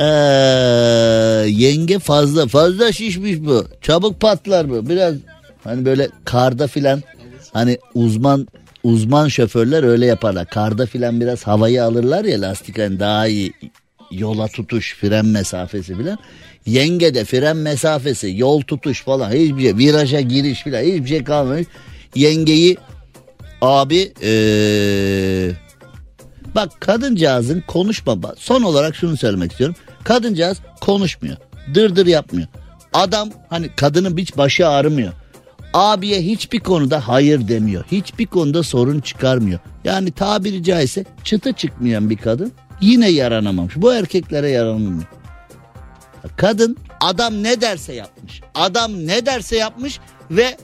[0.00, 0.04] Ee,
[1.48, 3.66] yenge fazla fazla şişmiş bu.
[3.82, 4.88] Çabuk patlar bu.
[4.88, 5.14] Biraz
[5.64, 7.02] hani böyle karda filan
[7.52, 8.48] hani uzman
[8.84, 10.46] uzman şoförler öyle yaparlar.
[10.46, 13.52] Karda filan biraz havayı alırlar ya lastik hani daha iyi
[14.10, 16.18] yola tutuş, fren mesafesi filan.
[16.68, 21.66] Yenge de fren mesafesi, yol tutuş falan hiçbir şey, viraja giriş filan hiçbir şey kalmamış.
[22.14, 22.76] Yengeyi
[23.62, 25.50] abi ee,
[26.54, 29.76] bak kadıncağızın konuşma son olarak şunu söylemek istiyorum.
[30.04, 31.36] Kadıncağız konuşmuyor.
[31.74, 32.48] Dırdır yapmıyor.
[32.92, 35.12] Adam hani kadının hiç başı ağrımıyor.
[35.74, 37.84] Abiye hiçbir konuda hayır demiyor.
[37.92, 39.58] Hiçbir konuda sorun çıkarmıyor.
[39.84, 43.76] Yani tabiri caizse çıtı çıkmayan bir kadın yine yaranamamış.
[43.76, 45.17] Bu erkeklere yaranamıyor.
[46.36, 48.40] Kadın adam ne derse yapmış.
[48.54, 50.00] Adam ne derse yapmış
[50.30, 50.56] ve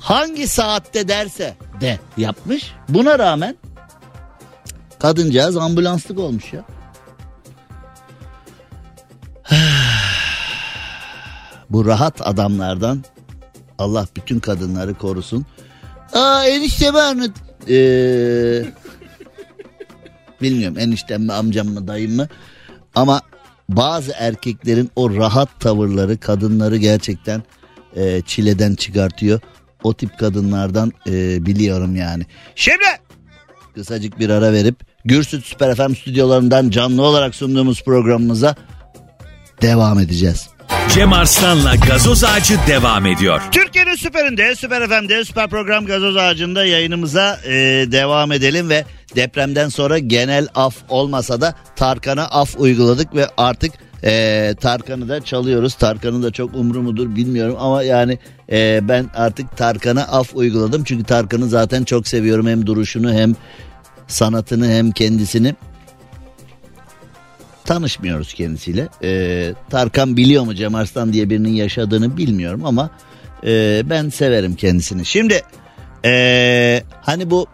[0.00, 2.72] hangi saatte derse de yapmış.
[2.88, 3.56] Buna rağmen
[4.98, 6.64] kadıncağız ambulanslık olmuş ya.
[11.70, 13.04] Bu rahat adamlardan
[13.78, 15.46] Allah bütün kadınları korusun.
[16.12, 17.32] Aa enişte ben
[17.68, 18.64] ee,
[20.42, 22.28] bilmiyorum eniştem mi amcam mı dayım mı
[22.94, 23.20] ama
[23.68, 27.42] bazı erkeklerin o rahat tavırları kadınları gerçekten
[27.96, 29.40] e, çileden çıkartıyor.
[29.82, 32.26] O tip kadınlardan e, biliyorum yani.
[32.54, 32.84] Şimdi
[33.74, 38.54] kısacık bir ara verip Gürsüt Süper FM stüdyolarından canlı olarak sunduğumuz programımıza
[39.62, 40.48] devam edeceğiz.
[40.94, 43.42] Cem Arslan'la gazoz ağacı devam ediyor.
[43.52, 47.52] Türkiye'nin süperinde, süper FM'de, süper program gazoz ağacında yayınımıza e,
[47.92, 48.84] devam edelim ve
[49.16, 53.72] depremden sonra genel af olmasa da Tarkan'a af uyguladık ve artık
[54.04, 55.74] e, Tarkan'ı da çalıyoruz.
[55.74, 58.18] Tarkan'ın da çok umru mudur bilmiyorum ama yani
[58.52, 60.84] e, ben artık Tarkan'a af uyguladım.
[60.84, 63.34] Çünkü Tarkan'ı zaten çok seviyorum hem duruşunu hem
[64.06, 65.54] sanatını hem kendisini
[67.64, 68.88] tanışmıyoruz kendisiyle.
[69.02, 72.90] Ee, Tarkan biliyor mu Cem Arslan diye birinin yaşadığını bilmiyorum ama
[73.46, 75.04] e, ben severim kendisini.
[75.04, 75.42] Şimdi
[76.04, 77.46] e, hani bu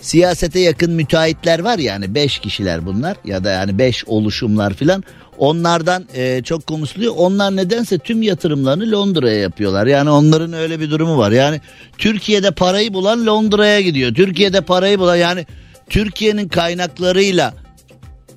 [0.00, 5.04] siyasete yakın müteahhitler var ya hani 5 kişiler bunlar ya da yani 5 oluşumlar filan.
[5.38, 7.14] Onlardan e, çok konuşuluyor.
[7.16, 9.86] Onlar nedense tüm yatırımlarını Londra'ya yapıyorlar.
[9.86, 11.30] Yani onların öyle bir durumu var.
[11.30, 11.60] Yani
[11.98, 14.14] Türkiye'de parayı bulan Londra'ya gidiyor.
[14.14, 15.46] Türkiye'de parayı bulan yani
[15.90, 17.54] Türkiye'nin kaynaklarıyla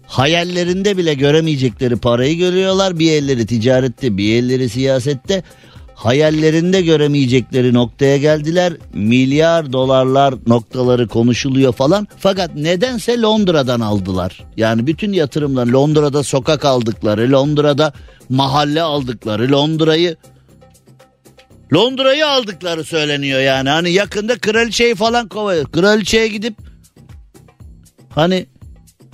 [0.08, 3.00] hayallerinde bile göremeyecekleri parayı görüyorlar.
[3.00, 5.44] Bir elleri ticarette bir elleri siyasette
[5.96, 8.74] hayallerinde göremeyecekleri noktaya geldiler.
[8.94, 12.08] Milyar dolarlar noktaları konuşuluyor falan.
[12.20, 14.44] Fakat nedense Londra'dan aldılar.
[14.58, 17.94] Yani bütün yatırımlar Londra'da sokak aldıkları, Londra'da
[18.30, 20.16] mahalle aldıkları, Londra'yı
[21.74, 23.70] Londra'yı aldıkları söyleniyor yani.
[23.70, 25.66] Hani yakında kraliçeyi falan kovuyor.
[25.72, 26.56] Kraliçeye gidip
[28.10, 28.46] hani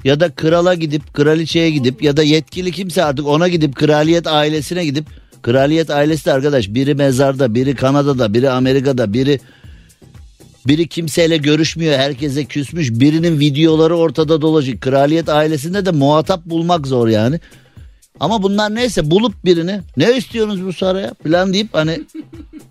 [0.03, 4.85] ya da krala gidip kraliçeye gidip ya da yetkili kimse artık ona gidip kraliyet ailesine
[4.85, 5.05] gidip
[5.41, 9.39] kraliyet ailesi de arkadaş biri mezarda biri Kanada'da biri Amerika'da biri
[10.67, 14.79] biri kimseyle görüşmüyor herkese küsmüş birinin videoları ortada dolaşıyor.
[14.79, 17.39] Kraliyet ailesinde de muhatap bulmak zor yani.
[18.19, 21.13] Ama bunlar neyse bulup birini ne istiyorsunuz bu saraya?
[21.23, 22.01] falan deyip hani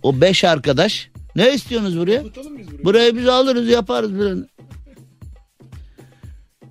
[0.03, 2.22] o beş arkadaş ne istiyorsunuz buraya?
[2.85, 4.11] Burayı biz alırız yaparız.
[4.11, 4.47] falan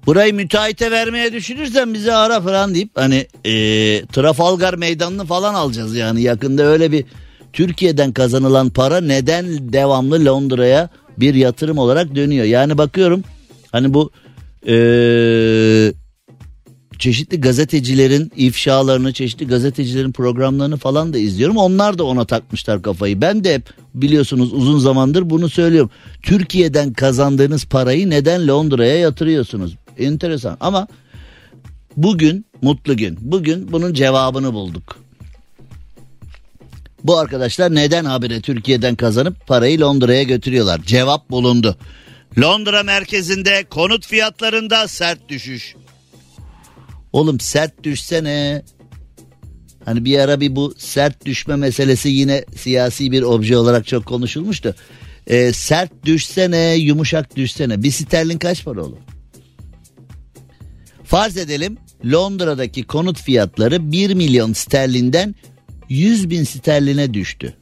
[0.05, 3.51] burayı müteahhite vermeye düşünürsen bizi ara falan deyip hani e,
[4.05, 7.05] Trafalgar meydanını falan alacağız yani yakında öyle bir
[7.53, 12.45] Türkiye'den kazanılan para neden devamlı Londra'ya bir yatırım olarak dönüyor.
[12.45, 13.23] Yani bakıyorum
[13.71, 14.11] hani bu
[14.67, 14.75] e,
[16.99, 21.57] çeşitli gazetecilerin ifşalarını, çeşitli gazetecilerin programlarını falan da izliyorum.
[21.57, 23.21] Onlar da ona takmışlar kafayı.
[23.21, 25.89] Ben de hep biliyorsunuz uzun zamandır bunu söylüyorum.
[26.23, 29.77] Türkiye'den kazandığınız parayı neden Londra'ya yatırıyorsunuz?
[30.01, 30.87] Enteresan ama
[31.97, 33.17] bugün mutlu gün.
[33.21, 34.99] Bugün bunun cevabını bulduk.
[37.03, 40.81] Bu arkadaşlar neden habire Türkiye'den kazanıp parayı Londra'ya götürüyorlar?
[40.85, 41.77] Cevap bulundu.
[42.39, 45.75] Londra merkezinde konut fiyatlarında sert düşüş.
[47.13, 48.63] Oğlum sert düşsene.
[49.85, 54.75] Hani bir ara bir bu sert düşme meselesi yine siyasi bir obje olarak çok konuşulmuştu.
[55.27, 57.83] Ee, sert düşsene yumuşak düşsene.
[57.83, 58.97] Bir sterlin kaç para olur?
[61.11, 65.35] Farz edelim Londra'daki konut fiyatları 1 milyon sterlinden
[65.89, 67.53] 100 bin sterline düştü.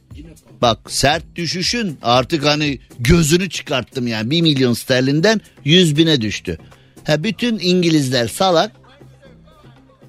[0.62, 6.58] Bak sert düşüşün artık hani gözünü çıkarttım yani 1 milyon sterlinden 100 bine düştü.
[7.04, 8.72] Ha bütün İngilizler salak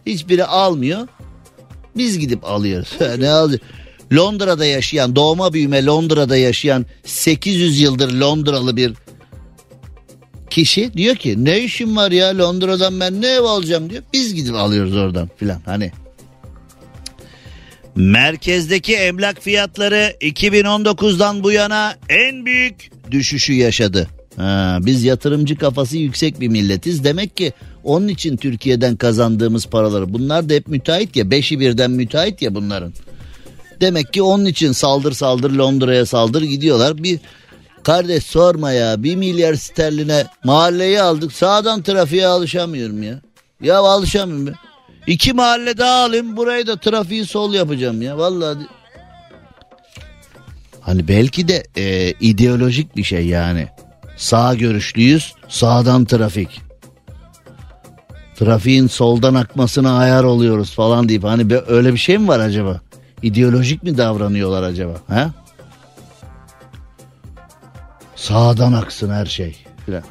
[0.05, 1.07] hiçbiri almıyor.
[1.97, 2.89] Biz gidip alıyoruz.
[3.19, 3.59] ne alıyor?
[4.13, 8.93] Londra'da yaşayan doğma büyüme Londra'da yaşayan 800 yıldır Londralı bir
[10.51, 14.03] kişi diyor ki ne işim var ya Londra'dan ben ne ev alacağım diyor.
[14.13, 15.91] Biz gidip alıyoruz oradan filan hani.
[17.95, 24.07] Merkezdeki emlak fiyatları 2019'dan bu yana en büyük düşüşü yaşadı.
[24.37, 27.03] Ha, biz yatırımcı kafası yüksek bir milletiz.
[27.03, 31.31] Demek ki onun için Türkiye'den kazandığımız paraları bunlar da hep müteahhit ya.
[31.31, 32.93] Beşi birden müteahhit ya bunların.
[33.81, 37.03] Demek ki onun için saldır saldır Londra'ya saldır gidiyorlar.
[37.03, 37.19] Bir
[37.83, 43.21] kardeş sorma ya bir milyar sterline mahalleyi aldık sağdan trafiğe alışamıyorum ya.
[43.61, 44.53] Ya alışamıyorum ya.
[45.07, 48.57] İki mahalle daha alayım burayı da trafiği sol yapacağım ya vallahi.
[50.81, 53.67] Hani belki de e, ideolojik bir şey yani.
[54.17, 56.61] Sağ görüşlüyüz sağdan trafik.
[58.35, 62.81] Trafiğin soldan akmasına ayar oluyoruz falan deyip hani öyle bir şey mi var acaba?
[63.21, 64.93] İdeolojik mi davranıyorlar acaba?
[65.07, 65.27] He?
[68.21, 69.55] Sağdan aksın her şey
[69.85, 70.03] filan.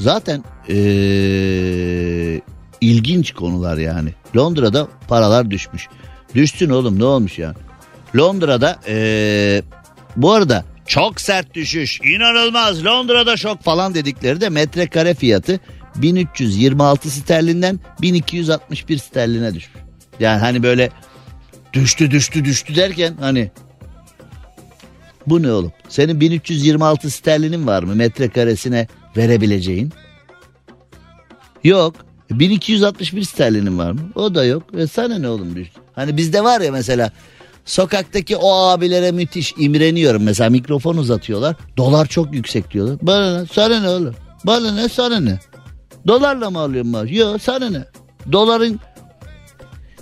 [0.00, 2.40] Zaten ee,
[2.80, 4.14] ilginç konular yani.
[4.36, 5.88] Londra'da paralar düşmüş.
[6.34, 7.56] Düşsün oğlum ne olmuş yani?
[8.16, 9.62] Londra'da ee,
[10.16, 15.60] bu arada çok sert düşüş inanılmaz Londra'da şok falan dedikleri de metrekare fiyatı
[15.96, 19.82] 1326 sterlinden 1261 sterline düşmüş.
[20.20, 20.90] Yani hani böyle
[21.72, 23.50] düştü düştü düştü derken hani
[25.26, 25.72] bu ne oğlum?
[25.88, 29.92] Senin 1326 sterlinin var mı metrekaresine verebileceğin?
[31.64, 31.94] Yok.
[32.30, 34.00] 1261 sterlinin var mı?
[34.14, 34.62] O da yok.
[34.78, 35.54] E sana ne oğlum?
[35.92, 37.10] Hani bizde var ya mesela
[37.64, 40.22] sokaktaki o abilere müthiş imreniyorum.
[40.22, 41.56] Mesela mikrofon uzatıyorlar.
[41.76, 42.96] Dolar çok yüksek diyorlar.
[43.02, 43.46] Bana ne?
[43.52, 44.14] Sana ne oğlum?
[44.46, 44.88] Bana ne?
[44.88, 45.38] Sana ne?
[46.06, 47.10] Dolarla mı alıyorsun maaş?
[47.10, 47.84] Yok sana ne?
[48.32, 48.80] Doların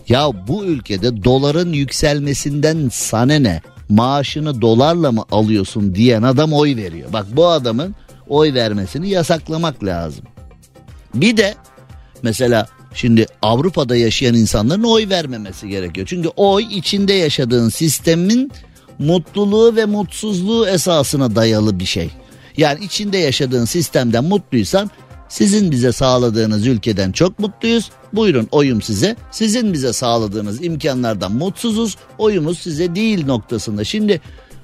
[0.08, 3.62] ya bu ülkede doların yükselmesinden sana ne?
[3.88, 7.12] Maaşını dolarla mı alıyorsun diyen adam oy veriyor.
[7.12, 7.94] Bak bu adamın
[8.28, 10.24] oy vermesini yasaklamak lazım.
[11.14, 11.54] Bir de
[12.22, 16.06] mesela şimdi Avrupa'da yaşayan insanların oy vermemesi gerekiyor.
[16.10, 18.52] Çünkü oy içinde yaşadığın sistemin
[18.98, 22.10] mutluluğu ve mutsuzluğu esasına dayalı bir şey.
[22.56, 24.90] Yani içinde yaşadığın sistemden mutluysan
[25.28, 27.90] sizin bize sağladığınız ülkeden çok mutluyuz.
[28.12, 29.16] Buyurun oyum size.
[29.30, 31.96] Sizin bize sağladığınız imkanlardan mutsuzuz.
[32.18, 33.84] Oyumuz size değil noktasında.
[33.84, 34.20] Şimdi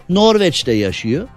[0.09, 1.29] Norveç'te yaşıyor.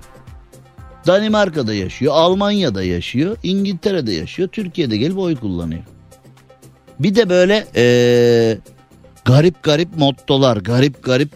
[1.07, 2.13] Danimarka'da yaşıyor.
[2.15, 3.37] Almanya'da yaşıyor.
[3.43, 4.49] İngiltere'de yaşıyor.
[4.49, 5.83] Türkiye'de gelip oy kullanıyor.
[6.99, 8.57] Bir de böyle ee,
[9.25, 11.29] garip garip mottolar, garip garip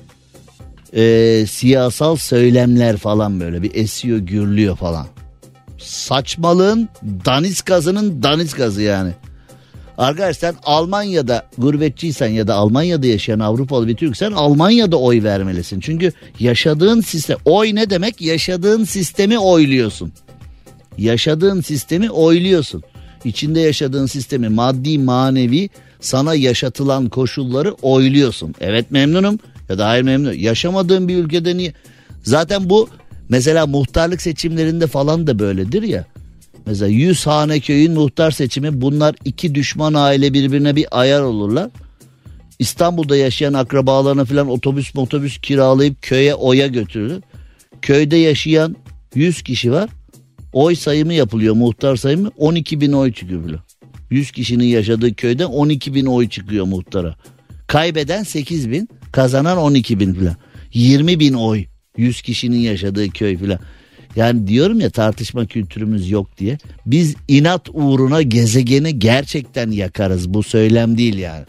[0.96, 5.08] ee, siyasal söylemler falan böyle bir esiyor gürlüyor falan.
[5.78, 6.90] Saçmalığın
[7.26, 9.12] daniskazının daniskazı yani.
[10.02, 15.80] Arkadaşlar Almanya'da gurbetçiysen ya da Almanya'da yaşayan Avrupalı bir Türksen Almanya'da oy vermelisin.
[15.80, 18.22] Çünkü yaşadığın sistem oy ne demek?
[18.22, 20.14] Yaşadığın sistemi oyluyorsun.
[20.98, 22.84] Yaşadığın sistemi oyluyorsun.
[23.26, 28.56] İçinde yaşadığın sistemi maddi manevi sana yaşatılan koşulları oyluyorsun.
[28.62, 29.40] Evet memnunum
[29.70, 30.40] ya da hayır memnunum.
[30.40, 31.74] Yaşamadığın bir ülkede niye?
[32.24, 32.90] Zaten bu
[33.30, 36.06] mesela muhtarlık seçimlerinde falan da böyledir ya.
[36.66, 41.70] Mesela 100 hane köyün muhtar seçimi bunlar iki düşman aile birbirine bir ayar olurlar.
[42.60, 47.22] İstanbul'da yaşayan akrabalarına falan otobüs otobüs kiralayıp köye oya götürülür.
[47.82, 48.76] Köyde yaşayan
[49.16, 49.90] 100 kişi var.
[50.54, 53.58] Oy sayımı yapılıyor muhtar sayımı 12 bin oy çıkıyor bile.
[54.10, 57.16] 100 kişinin yaşadığı köyde 12 bin oy çıkıyor muhtara.
[57.68, 60.36] Kaybeden 8 bin kazanan 12 bin falan.
[60.74, 61.66] 20 bin oy
[61.98, 63.60] 100 kişinin yaşadığı köy falan.
[64.16, 66.58] Yani diyorum ya tartışma kültürümüz yok diye.
[66.86, 70.34] Biz inat uğruna gezegeni gerçekten yakarız.
[70.34, 71.46] Bu söylem değil yani.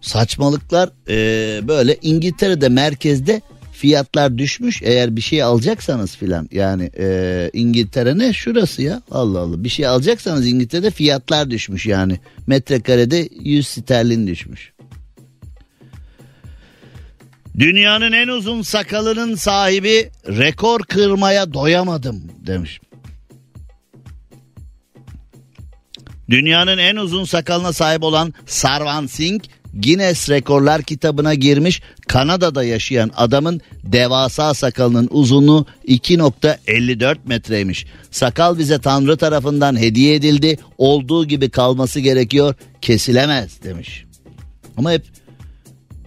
[0.00, 3.40] Saçmalıklar e, böyle İngiltere'de merkezde
[3.72, 4.82] fiyatlar düşmüş.
[4.82, 9.64] Eğer bir şey alacaksanız filan yani e, İngiltere ne şurası ya Allah Allah.
[9.64, 12.20] Bir şey alacaksanız İngiltere'de fiyatlar düşmüş yani.
[12.46, 14.72] Metrekarede 100 sterlin düşmüş.
[17.58, 22.80] Dünyanın en uzun sakalının sahibi rekor kırmaya doyamadım demiş.
[26.30, 29.44] Dünyanın en uzun sakalına sahip olan Sarvan Singh
[29.74, 31.82] Guinness Rekorlar kitabına girmiş.
[32.08, 37.86] Kanada'da yaşayan adamın devasa sakalının uzunluğu 2.54 metreymiş.
[38.10, 40.58] Sakal bize Tanrı tarafından hediye edildi.
[40.78, 42.54] Olduğu gibi kalması gerekiyor.
[42.80, 44.04] Kesilemez demiş.
[44.76, 45.02] Ama hep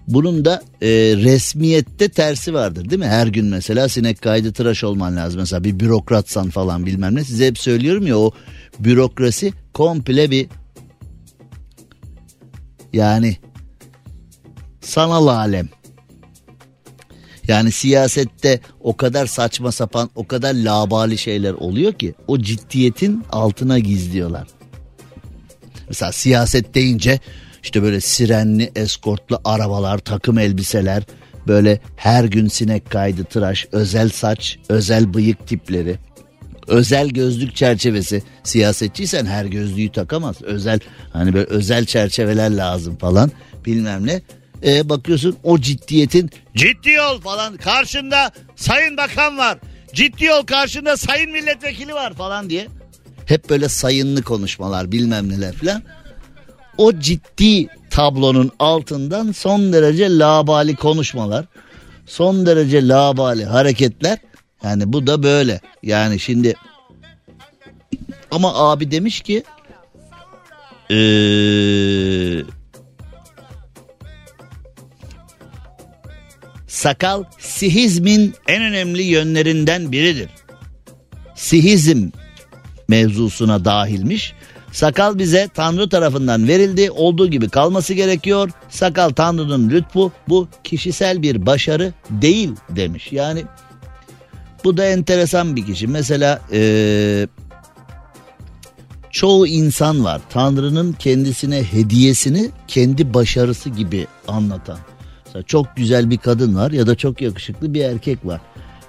[0.08, 3.08] bunun da e, resmiyette tersi vardır değil mi?
[3.08, 5.40] Her gün mesela sinek kaydı tıraş olman lazım.
[5.40, 7.24] Mesela bir bürokratsan falan bilmem ne.
[7.24, 8.32] Size hep söylüyorum ya o
[8.80, 10.48] bürokrasi komple bir
[12.94, 13.38] yani
[14.82, 15.70] sanal alem.
[17.48, 23.80] Yani siyasette o kadar saçma sapan, o kadar labali şeyler oluyor ki o ciddiyetin altına
[23.80, 24.48] gizliyorlar.
[25.90, 27.20] Mesela siyaset deyince
[27.66, 31.04] işte böyle sirenli, eskortlu arabalar, takım elbiseler,
[31.48, 35.98] böyle her gün sinek kaydı, tıraş, özel saç, özel bıyık tipleri,
[36.68, 38.24] özel gözlük çerçevesi.
[38.44, 40.42] Siyasetçiysen her gözlüğü takamaz.
[40.42, 40.80] Özel
[41.14, 43.32] hani böyle özel çerçeveler lazım falan
[43.66, 44.22] bilmem ne.
[44.66, 49.58] E, bakıyorsun o ciddiyetin ciddi ol falan karşında sayın bakan var.
[49.94, 52.68] Ciddi ol karşında sayın milletvekili var falan diye.
[53.26, 55.84] Hep böyle sayınlı konuşmalar bilmem neler falan.
[56.78, 61.46] O ciddi tablonun altından son derece labali konuşmalar.
[62.06, 64.18] Son derece labali hareketler.
[64.64, 65.62] Yani bu da böyle.
[65.84, 66.54] Yani şimdi
[68.32, 69.44] ama abi demiş ki
[70.92, 72.44] ee,
[76.68, 80.30] sakal sihizmin en önemli yönlerinden biridir.
[81.36, 82.10] Sihizm
[82.88, 84.34] mevzusuna dahilmiş.
[84.76, 86.92] Sakal bize Tanrı tarafından verildi.
[86.92, 88.50] Olduğu gibi kalması gerekiyor.
[88.70, 90.12] Sakal Tanrı'nın lütfu.
[90.30, 93.12] Bu kişisel bir başarı değil demiş.
[93.12, 93.44] Yani
[94.64, 95.88] bu da enteresan bir kişi.
[95.88, 97.28] Mesela ee,
[99.12, 100.22] çoğu insan var.
[100.30, 104.78] Tanrı'nın kendisine hediyesini kendi başarısı gibi anlatan.
[105.26, 108.42] Mesela çok güzel bir kadın var ya da çok yakışıklı bir erkek var.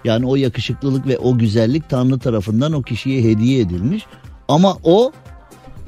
[0.05, 4.07] Yani o yakışıklılık ve o güzellik Tanrı tarafından o kişiye hediye edilmiş.
[4.49, 5.13] Ama o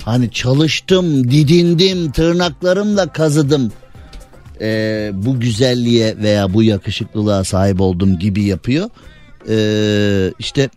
[0.09, 3.73] hani çalıştım, didindim, tırnaklarımla kazıdım.
[4.61, 8.91] Ee, bu güzelliğe veya bu yakışıklılığa sahip oldum gibi yapıyor.
[9.49, 10.69] Ee, işte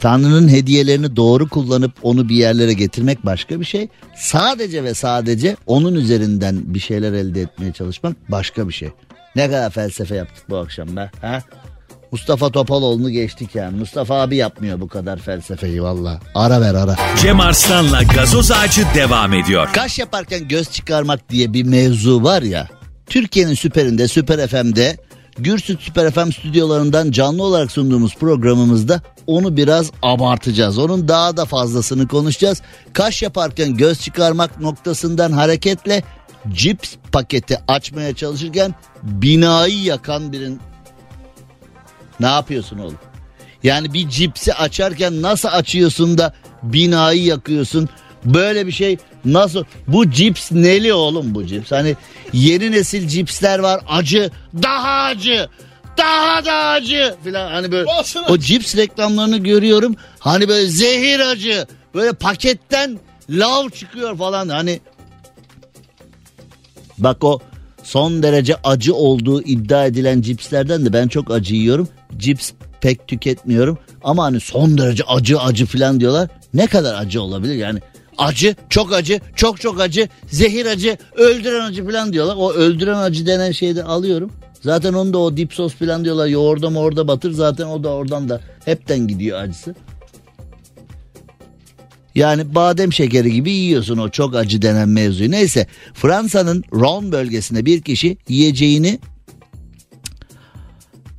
[0.00, 3.88] Tanrı'nın hediyelerini doğru kullanıp onu bir yerlere getirmek başka bir şey.
[4.16, 8.90] Sadece ve sadece onun üzerinden bir şeyler elde etmeye çalışmak başka bir şey.
[9.36, 11.10] Ne kadar felsefe yaptık bu akşam be.
[11.20, 11.42] Ha?
[12.16, 13.78] Mustafa Topaloğlu'nu geçtik yani.
[13.78, 16.20] Mustafa abi yapmıyor bu kadar felsefeyi valla.
[16.34, 16.96] Ara ver ara.
[17.22, 19.68] Cem Arslan'la gazoz ağacı devam ediyor.
[19.72, 22.68] Kaş yaparken göz çıkarmak diye bir mevzu var ya.
[23.06, 24.96] Türkiye'nin süperinde, Süper FM'de,
[25.38, 30.78] Gürsüt Süper FM stüdyolarından canlı olarak sunduğumuz programımızda onu biraz abartacağız.
[30.78, 32.62] Onun daha da fazlasını konuşacağız.
[32.92, 36.02] Kaş yaparken göz çıkarmak noktasından hareketle
[36.52, 40.60] cips paketi açmaya çalışırken binayı yakan birin
[42.20, 42.98] ne yapıyorsun oğlum?
[43.62, 47.88] Yani bir cipsi açarken nasıl açıyorsun da binayı yakıyorsun?
[48.24, 49.64] Böyle bir şey nasıl?
[49.88, 51.72] Bu cips neli oğlum bu cips?
[51.72, 51.96] Hani
[52.32, 54.30] yeni nesil cipsler var acı,
[54.62, 55.48] daha acı,
[55.98, 57.52] daha da acı filan.
[57.52, 59.96] Hani böyle Olsun o cips reklamlarını görüyorum.
[60.18, 62.98] Hani böyle zehir acı, böyle paketten
[63.30, 64.48] lav çıkıyor falan.
[64.48, 64.80] Hani
[66.98, 67.40] Bak o
[67.86, 71.88] son derece acı olduğu iddia edilen cipslerden de ben çok acı yiyorum.
[72.16, 76.28] Cips pek tüketmiyorum ama hani son derece acı acı falan diyorlar.
[76.54, 77.80] Ne kadar acı olabilir yani?
[78.18, 82.34] Acı, çok acı, çok çok acı, zehir acı, öldüren acı falan diyorlar.
[82.38, 84.32] O öldüren acı denen şeyi de alıyorum.
[84.60, 86.26] Zaten onu da o dip sos falan diyorlar.
[86.26, 89.74] Yoğurda mı orada batır zaten o da oradan da hepten gidiyor acısı.
[92.16, 95.30] Yani badem şekeri gibi yiyorsun o çok acı denen mevzuyu.
[95.30, 98.98] Neyse Fransa'nın Rhône bölgesinde bir kişi yiyeceğini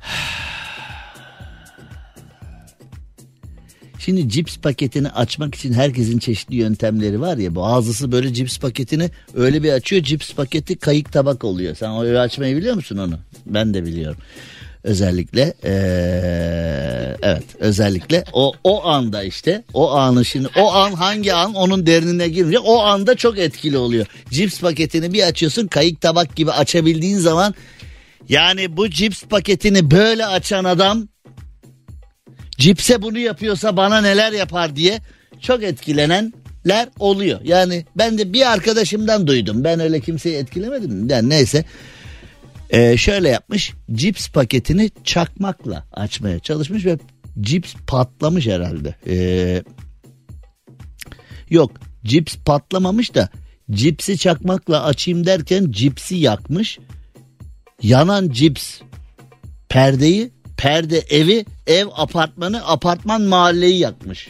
[3.98, 7.54] Şimdi cips paketini açmak için herkesin çeşitli yöntemleri var ya.
[7.54, 11.74] Bazısı böyle cips paketini öyle bir açıyor cips paketi kayık tabak oluyor.
[11.74, 13.18] Sen öyle açmayı biliyor musun onu?
[13.46, 14.18] Ben de biliyorum.
[14.88, 21.54] Özellikle eee, evet özellikle o o anda işte o anı şimdi o an hangi an
[21.54, 24.06] onun derinine girince o anda çok etkili oluyor.
[24.30, 27.54] Cips paketini bir açıyorsun kayık tabak gibi açabildiğin zaman
[28.28, 31.08] yani bu cips paketini böyle açan adam
[32.58, 35.00] cipse bunu yapıyorsa bana neler yapar diye
[35.40, 37.40] çok etkilenenler oluyor.
[37.44, 39.64] Yani ben de bir arkadaşımdan duydum.
[39.64, 41.08] Ben öyle kimseyi etkilemedim.
[41.08, 41.64] Yani neyse.
[42.70, 43.74] Ee, şöyle yapmış.
[43.92, 46.98] Cips paketini çakmakla açmaya çalışmış ve
[47.40, 48.94] cips patlamış herhalde.
[49.06, 49.62] Ee,
[51.50, 51.72] yok
[52.04, 53.28] cips patlamamış da
[53.70, 56.78] cipsi çakmakla açayım derken cipsi yakmış.
[57.82, 58.80] Yanan cips
[59.68, 64.28] perdeyi, perde evi, ev apartmanı, apartman mahalleyi yakmış.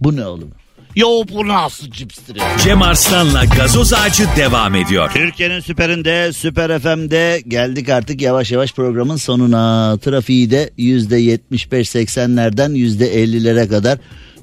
[0.00, 0.50] Bu ne oğlum?
[0.96, 2.36] Yo bu nasıl cipstir?
[2.64, 5.10] Cem Arslan'la gazoz ağacı devam ediyor.
[5.14, 9.96] Türkiye'nin süperinde, süper FM'de geldik artık yavaş yavaş programın sonuna.
[9.98, 13.98] Trafiği de %75-80'lerden %50'lere kadar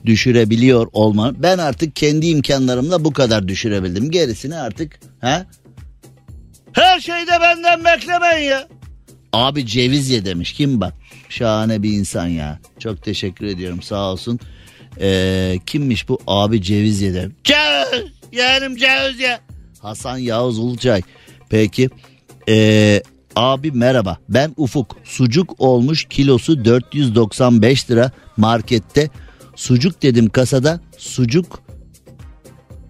[0.05, 1.33] düşürebiliyor olma.
[1.43, 4.11] Ben artık kendi imkanlarımla bu kadar düşürebildim.
[4.11, 5.45] Gerisini artık ha?
[6.73, 8.67] Her şeyde benden beklemeyin ya.
[9.33, 10.53] Abi ceviz ye demiş.
[10.53, 10.93] Kim bak?
[11.29, 12.59] Şahane bir insan ya.
[12.79, 14.39] Çok teşekkür ediyorum sağ olsun.
[14.99, 16.19] Ee, kimmiş bu?
[16.27, 17.35] Abi ceviz ye demiş.
[17.43, 18.11] Ceviz!
[18.31, 19.39] Yeğenim ceviz ye.
[19.79, 21.01] Hasan Yavuz Ulcay.
[21.49, 21.89] Peki.
[22.49, 23.03] Ee,
[23.35, 24.17] abi merhaba.
[24.29, 24.95] Ben Ufuk.
[25.03, 29.09] Sucuk olmuş kilosu 495 lira markette.
[29.55, 30.79] Sucuk dedim kasada.
[30.97, 31.61] Sucuk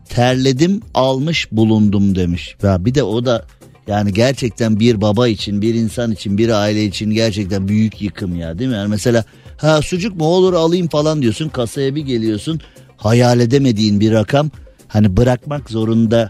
[0.10, 2.56] terledim almış bulundum demiş.
[2.64, 3.46] Ya bir de o da
[3.88, 8.60] yani gerçekten bir baba için, bir insan için, bir aile için gerçekten büyük yıkım ya
[8.60, 8.76] değil mi?
[8.76, 9.24] Yani mesela
[9.62, 12.60] ha sucuk mu olur alayım falan diyorsun kasaya bir geliyorsun.
[12.98, 14.50] Hayal edemediğin bir rakam.
[14.88, 16.30] Hani bırakmak zorunda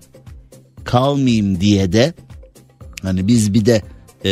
[0.83, 2.13] kalmayayım diye de.
[3.01, 3.81] Hani biz bir de
[4.25, 4.31] e,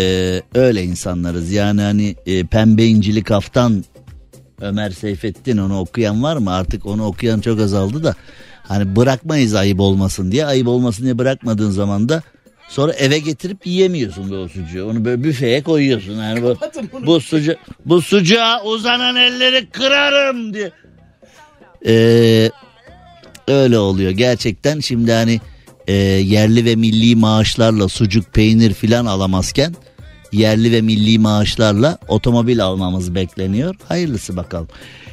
[0.56, 1.52] öyle insanlarız.
[1.52, 3.84] Yani hani e, pembe incili kaftan
[4.62, 6.54] Ömer Seyfettin onu okuyan var mı?
[6.54, 8.16] Artık onu okuyan çok azaldı da.
[8.64, 10.46] Hani bırakmayız ayıp olmasın diye.
[10.46, 12.24] Ayıp olmasın diye bırakmadığın zaman da
[12.70, 16.58] sonra eve getirip yiyemiyorsun bu sucuğu onu böyle büfeye koyuyorsun yani bu,
[17.06, 17.56] bu sucu
[17.86, 20.72] bu sucuğa uzanan elleri kırarım diye
[21.86, 22.52] Ee,
[23.48, 25.40] öyle oluyor gerçekten şimdi hani
[25.88, 29.76] e, yerli ve milli maaşlarla sucuk peynir filan alamazken
[30.32, 33.76] yerli ve milli maaşlarla otomobil almamız bekleniyor.
[33.88, 34.68] Hayırlısı bakalım.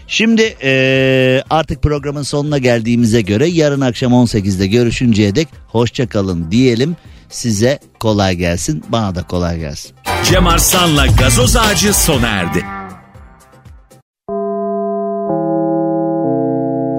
[0.08, 6.96] Şimdi e, artık programın sonuna geldiğimize göre yarın akşam 18'de görüşünceye dek hoşça kalın diyelim.
[7.28, 9.92] Size kolay gelsin bana da kolay gelsin.
[10.24, 12.64] Cem Arslan'la gazoz ağacı sona erdi.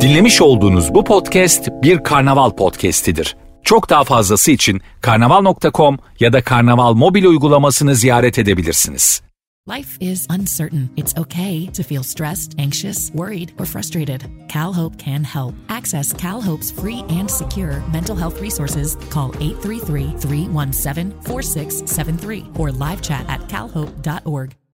[0.02, 3.36] Dinlemiş olduğunuz bu podcast bir karnaval podcastidir.
[3.64, 9.22] Çok daha fazlası için karnaval.com ya da karnaval mobil uygulamasını ziyaret edebilirsiniz.
[9.68, 10.90] Life is uncertain.
[10.96, 14.22] It's okay to feel stressed, anxious, worried, or frustrated.
[14.48, 15.56] CalHope can help.
[15.68, 18.96] Access CalHope's free and secure mental health resources.
[19.10, 24.56] Call 833 317 4673 or live chat at calhope.org.